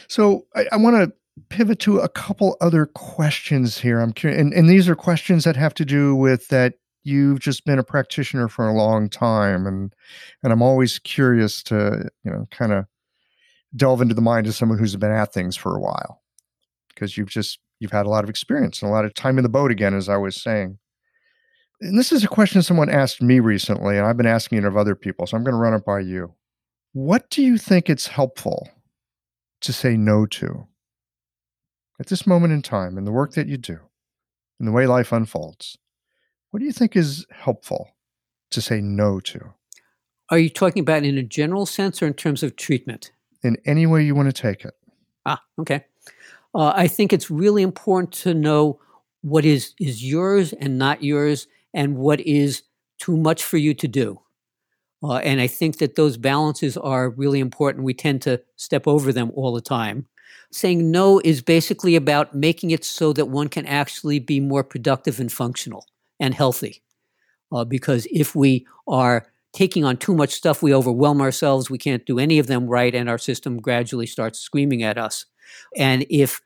[0.08, 1.14] so I, I want to
[1.50, 4.00] pivot to a couple other questions here.
[4.00, 6.76] I'm curious, and, and these are questions that have to do with that
[7.06, 9.94] you've just been a practitioner for a long time and
[10.44, 12.86] and I'm always curious to, you know, kind of
[13.76, 16.22] delve into the mind of someone who's been at things for a while
[16.90, 19.44] because you've just you've had a lot of experience and a lot of time in
[19.44, 20.80] the boat again as I was saying.
[21.82, 24.78] And this is a question someone asked me recently and I've been asking it of
[24.78, 26.34] other people, so I'm going to run it by you.
[26.94, 28.70] What do you think it's helpful
[29.62, 30.68] to say no to
[32.00, 33.80] at this moment in time in the work that you do,
[34.60, 35.78] in the way life unfolds?
[36.56, 37.90] What do you think is helpful
[38.52, 39.54] to say no to?
[40.30, 43.12] Are you talking about in a general sense or in terms of treatment?
[43.44, 44.74] In any way you want to take it.
[45.26, 45.84] Ah, okay.
[46.54, 48.80] Uh, I think it's really important to know
[49.22, 52.64] what is is yours and not yours, and what is
[53.00, 54.22] too much for you to do.
[55.04, 57.84] Uh, and I think that those balances are really important.
[57.84, 60.08] We tend to step over them all the time.
[60.54, 65.20] Saying no is basically about making it so that one can actually be more productive
[65.20, 65.86] and functional
[66.20, 66.82] and healthy.
[67.52, 71.70] Uh, because if we are taking on too much stuff, we overwhelm ourselves.
[71.70, 75.26] We can't do any of them right, and our system gradually starts screaming at us.
[75.78, 76.42] And if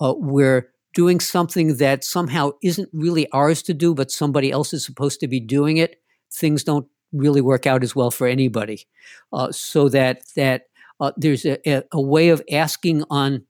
[0.00, 4.84] uh, we're doing something that somehow isn't really ours to do, but somebody else is
[4.84, 6.00] supposed to be doing it,
[6.30, 8.86] things don't really work out as well for anybody.
[9.32, 10.66] Uh, so that that
[11.00, 13.44] uh, there's a, a, way of asking on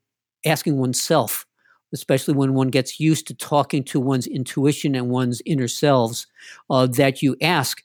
[0.45, 1.45] asking oneself,
[1.93, 6.27] especially when one gets used to talking to one's intuition and one's inner selves,
[6.69, 7.83] uh, that you ask,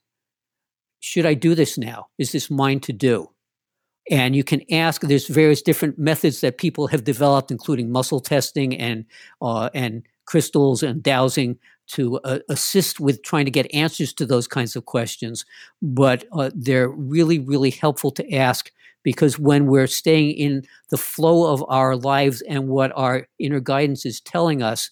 [1.01, 2.09] should I do this now?
[2.19, 3.31] Is this mine to do?
[4.11, 5.03] And you can ask.
[5.03, 9.05] There's various different methods that people have developed, including muscle testing and
[9.43, 14.47] uh, and crystals and dowsing to uh, assist with trying to get answers to those
[14.47, 15.45] kinds of questions.
[15.83, 18.71] But uh, they're really, really helpful to ask
[19.09, 24.05] because when we're staying in the flow of our lives and what our inner guidance
[24.05, 24.91] is telling us,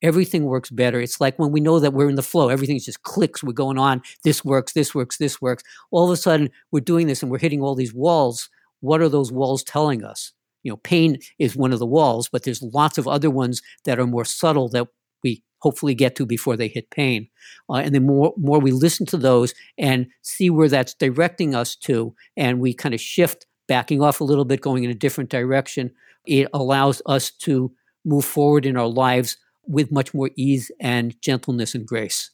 [0.00, 0.98] everything works better.
[0.98, 3.44] It's like when we know that we're in the flow, everything just clicks.
[3.44, 4.00] We're going on.
[4.24, 4.72] This works.
[4.72, 5.18] This works.
[5.18, 5.62] This works.
[5.90, 8.48] All of a sudden, we're doing this and we're hitting all these walls.
[8.80, 10.32] What are those walls telling us?
[10.62, 13.98] You know, pain is one of the walls, but there's lots of other ones that
[13.98, 14.88] are more subtle that
[15.22, 17.28] we hopefully get to before they hit pain.
[17.68, 21.76] Uh, and the more more we listen to those and see where that's directing us
[21.76, 25.30] to, and we kind of shift, backing off a little bit, going in a different
[25.30, 25.92] direction,
[26.26, 27.72] it allows us to
[28.04, 32.30] move forward in our lives with much more ease and gentleness and grace.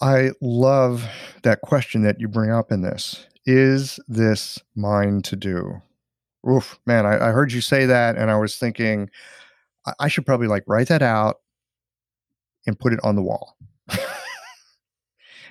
[0.00, 1.08] I love
[1.42, 3.26] that question that you bring up in this.
[3.46, 5.80] Is this mine to do?
[6.48, 9.08] Oof, man, I, I heard you say that and I was thinking
[9.86, 11.36] I, I should probably like write that out
[12.66, 13.56] and put it on the wall?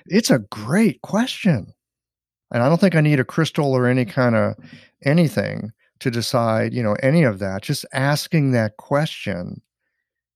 [0.06, 1.72] it's a great question.
[2.52, 4.12] And I don't think I need a crystal or any mm-hmm.
[4.12, 4.54] kind of
[5.04, 7.62] anything to decide, you know, any of that.
[7.62, 9.62] Just asking that question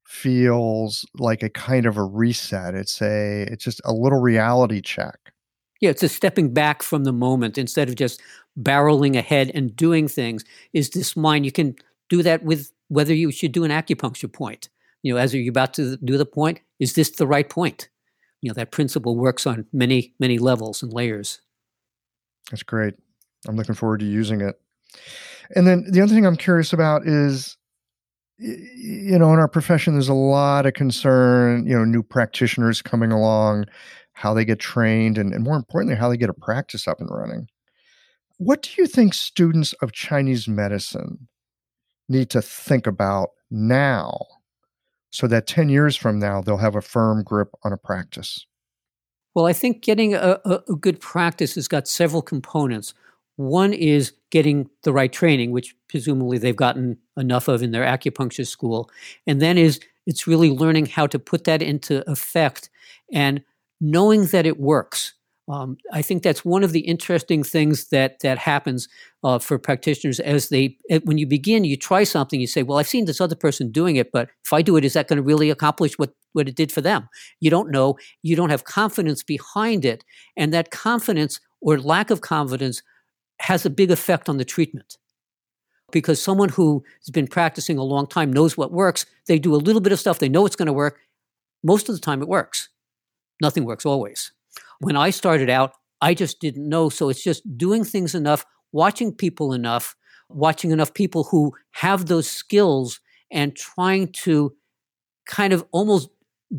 [0.05, 2.75] feels like a kind of a reset.
[2.75, 5.19] It's a it's just a little reality check.
[5.81, 8.23] Yeah, it's a stepping back from the moment instead of just
[8.59, 10.43] barreling ahead and doing things.
[10.73, 11.45] Is this mine?
[11.45, 11.77] You can
[12.09, 14.71] do that with whether you should do an acupuncture point
[15.07, 17.89] you know, as you're about to do the point, is this the right point?
[18.43, 21.41] You know, that principle works on many, many levels and layers.
[22.51, 22.95] That's great.
[23.49, 24.61] I'm looking forward to using it.
[25.55, 27.57] And then the other thing I'm curious about is,
[28.39, 33.13] you know, in our profession, there's a lot of concern, you know, new practitioners coming
[33.13, 33.67] along,
[34.13, 37.11] how they get trained, and, and more importantly, how they get a practice up and
[37.11, 37.49] running.
[38.39, 41.29] What do you think students of Chinese medicine
[42.09, 44.27] need to think about now
[45.11, 48.47] so that 10 years from now, they'll have a firm grip on a practice?
[49.37, 52.95] Well, I think getting a, a, good practice has got several components.
[53.37, 58.47] One is getting the right training, which presumably they've gotten enough of in their acupuncture
[58.47, 58.91] school.
[59.27, 62.71] And then is it's really learning how to put that into effect
[63.13, 63.45] and
[63.79, 65.13] knowing that it works.
[65.49, 68.89] Um, I think that's one of the interesting things that that happens
[69.23, 72.89] uh, for practitioners as they when you begin, you try something, you say, "Well, I've
[72.89, 75.23] seen this other person doing it, but if I do it, is that going to
[75.23, 77.97] really accomplish what what it did for them?" You don't know.
[78.23, 80.05] You don't have confidence behind it,
[80.37, 82.83] and that confidence or lack of confidence
[83.41, 84.97] has a big effect on the treatment.
[85.93, 89.07] Because someone who has been practicing a long time knows what works.
[89.29, 90.19] They do a little bit of stuff.
[90.19, 90.99] They know it's going to work.
[91.63, 92.71] Most of the time, it works.
[93.41, 94.33] Nothing works always.
[94.81, 96.89] When I started out, I just didn't know.
[96.89, 99.97] So it's just doing things enough, watching people enough,
[100.29, 103.01] watching enough people who have those skills
[103.31, 104.55] and trying to
[105.27, 106.09] kind of almost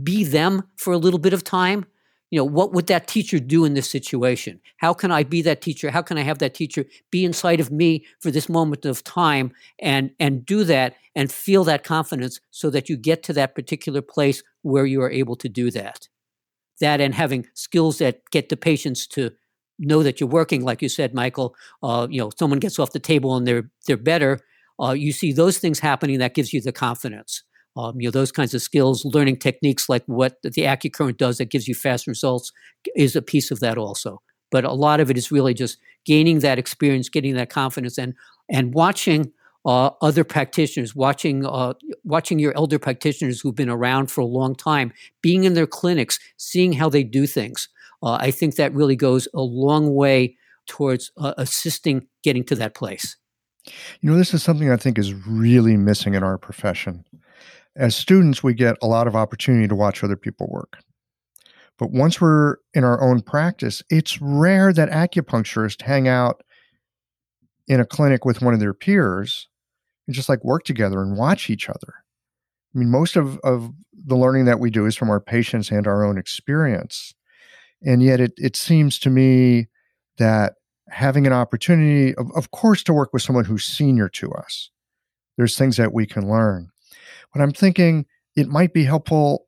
[0.03, 1.85] be them for a little bit of time.
[2.29, 4.59] You know, what would that teacher do in this situation?
[4.77, 5.89] How can I be that teacher?
[5.89, 9.53] How can I have that teacher be inside of me for this moment of time
[9.79, 14.01] and and do that and feel that confidence so that you get to that particular
[14.01, 16.09] place where you are able to do that
[16.79, 19.31] that and having skills that get the patients to
[19.79, 21.55] know that you're working, like you said, Michael.
[21.83, 24.39] Uh, you know, someone gets off the table and they're they're better.
[24.81, 27.43] Uh, you see those things happening, that gives you the confidence.
[27.75, 31.51] Um, you know, those kinds of skills, learning techniques like what the AcuCurrent does that
[31.51, 32.51] gives you fast results
[32.95, 34.21] is a piece of that also.
[34.49, 38.13] But a lot of it is really just gaining that experience, getting that confidence, and
[38.49, 39.31] and watching
[39.67, 41.73] uh, other practitioners, watching uh,
[42.05, 46.17] watching your elder practitioners who've been around for a long time, being in their clinics,
[46.37, 47.67] seeing how they do things.
[48.01, 50.37] Uh, I think that really goes a long way
[50.67, 53.17] towards uh, assisting getting to that place.
[53.99, 57.03] You know, this is something I think is really missing in our profession.
[57.75, 60.77] As students, we get a lot of opportunity to watch other people work.
[61.77, 66.41] But once we're in our own practice, it's rare that acupuncturists hang out
[67.67, 69.49] in a clinic with one of their peers
[70.07, 71.93] and just like work together and watch each other.
[72.73, 75.87] I mean, most of, of the learning that we do is from our patients and
[75.87, 77.13] our own experience.
[77.85, 79.67] And yet it, it seems to me
[80.17, 80.53] that
[80.89, 84.71] having an opportunity, of, of course, to work with someone who's senior to us,
[85.37, 86.69] there's things that we can learn.
[87.33, 88.05] but I'm thinking
[88.35, 89.45] it might be helpful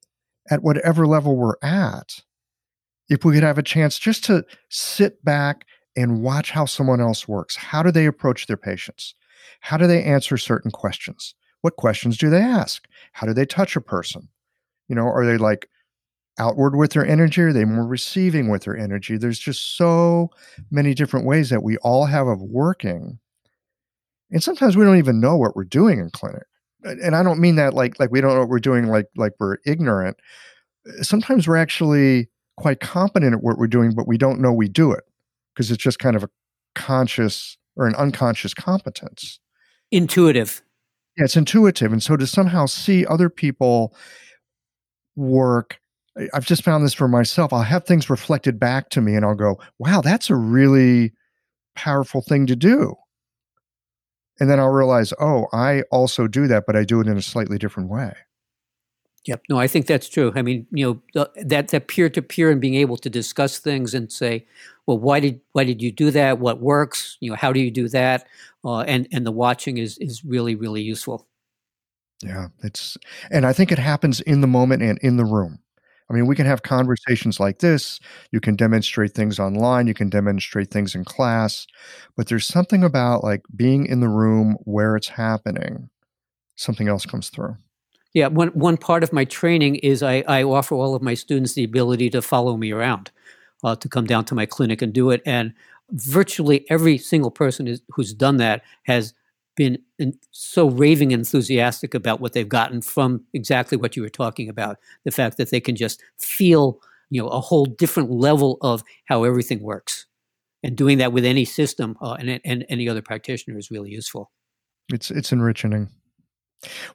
[0.49, 2.22] at whatever level we're at
[3.10, 5.65] if we could have a chance just to sit back
[5.95, 7.56] and watch how someone else works.
[7.56, 9.15] How do they approach their patients?
[9.61, 11.36] How do they answer certain questions?
[11.61, 12.88] What questions do they ask?
[13.11, 14.30] How do they touch a person?
[14.88, 15.70] You know, are they like
[16.38, 17.41] outward with their energy?
[17.41, 19.18] Are they more receiving with their energy?
[19.18, 20.30] There's just so
[20.72, 23.20] many different ways that we all have of working.
[24.32, 26.44] And sometimes we don't even know what we're doing in clinic.
[26.84, 29.34] And I don't mean that like like we don't know what we're doing like like
[29.38, 30.18] we're ignorant.
[31.02, 34.91] Sometimes we're actually quite competent at what we're doing, but we don't know we do
[34.94, 35.03] it
[35.53, 36.30] because it's just kind of a
[36.76, 39.39] conscious or an unconscious competence.
[39.89, 40.61] Intuitive.
[41.18, 41.91] Yeah, it's intuitive.
[41.91, 43.95] And so to somehow see other people
[45.15, 45.80] work,
[46.34, 47.53] I've just found this for myself.
[47.53, 51.14] I'll have things reflected back to me and I'll go, wow, that's a really
[51.76, 52.95] powerful thing to do.
[54.39, 57.22] And then I'll realize, oh, I also do that, but I do it in a
[57.22, 58.14] slightly different way.
[59.26, 59.44] Yep.
[59.50, 60.32] No, I think that's true.
[60.36, 63.94] I mean, you know, that that peer to peer and being able to discuss things
[63.94, 64.46] and say,
[64.86, 66.40] well, why did why did you do that?
[66.40, 67.18] What works?
[67.20, 68.28] You know, how do you do that?
[68.64, 71.28] Uh, and and the watching is is really really useful.
[72.24, 72.98] Yeah, it's
[73.32, 75.60] and I think it happens in the moment and in the room.
[76.10, 78.00] I mean, we can have conversations like this.
[78.32, 79.86] You can demonstrate things online.
[79.88, 81.68] You can demonstrate things in class,
[82.18, 85.90] but there's something about like being in the room where it's happening.
[86.58, 87.58] Something else comes through.
[88.14, 91.53] Yeah, one one part of my training is I, I offer all of my students
[91.53, 93.11] the ability to follow me around,
[93.64, 95.22] uh, to come down to my clinic and do it.
[95.26, 95.53] And
[95.91, 99.14] virtually every single person is, who's done that has
[99.56, 104.49] been in, so raving enthusiastic about what they've gotten from exactly what you were talking
[104.49, 104.77] about.
[105.03, 106.81] The fact that they can just feel
[107.11, 110.06] you know a whole different level of how everything works.
[110.64, 114.31] And doing that with any system uh, and, and any other practitioner is really useful.
[114.91, 115.90] It's it's enriching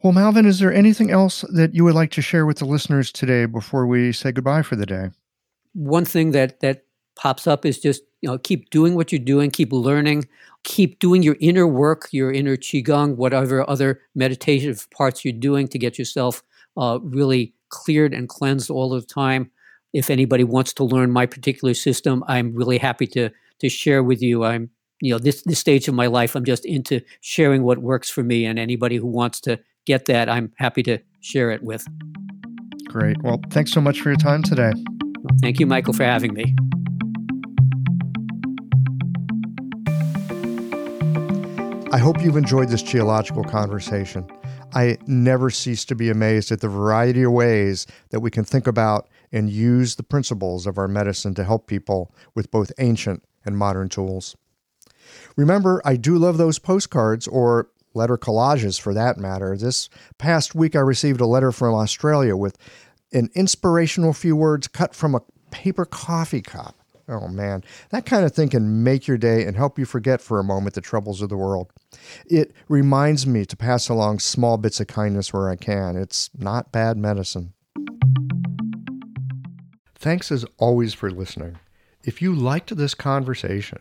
[0.03, 3.11] well, Malvin, is there anything else that you would like to share with the listeners
[3.11, 5.11] today before we say goodbye for the day?
[5.73, 6.85] One thing that that
[7.17, 10.29] pops up is just you know keep doing what you're doing, keep learning,
[10.65, 15.79] keep doing your inner work, your inner qigong, whatever other meditative parts you're doing to
[15.79, 16.43] get yourself
[16.77, 19.51] uh, really cleared and cleansed all the time.
[19.93, 23.31] If anybody wants to learn my particular system, I'm really happy to
[23.61, 24.45] to share with you.
[24.45, 24.71] I'm
[25.05, 28.23] you know this this stage of my life i'm just into sharing what works for
[28.23, 31.87] me and anybody who wants to get that i'm happy to share it with.
[32.89, 33.17] Great.
[33.23, 34.73] Well thanks so much for your time today.
[35.43, 36.55] Thank you michael for having me.
[41.93, 44.27] I hope you've enjoyed this Qiological conversation.
[44.73, 48.67] I never cease to be amazed at the variety of ways that we can think
[48.67, 53.57] about and use the principles of our medicine to help people with both ancient and
[53.57, 54.35] modern tools
[55.37, 59.57] Remember, I do love those postcards or letter collages for that matter.
[59.57, 59.89] This
[60.19, 62.57] past week, I received a letter from Australia with
[63.13, 66.77] an inspirational few words cut from a paper coffee cup.
[67.09, 70.39] Oh man, that kind of thing can make your day and help you forget for
[70.39, 71.71] a moment the troubles of the world.
[72.27, 75.97] It reminds me to pass along small bits of kindness where I can.
[75.97, 77.53] It's not bad medicine.
[79.95, 81.59] Thanks as always for listening.
[82.03, 83.81] If you liked this conversation,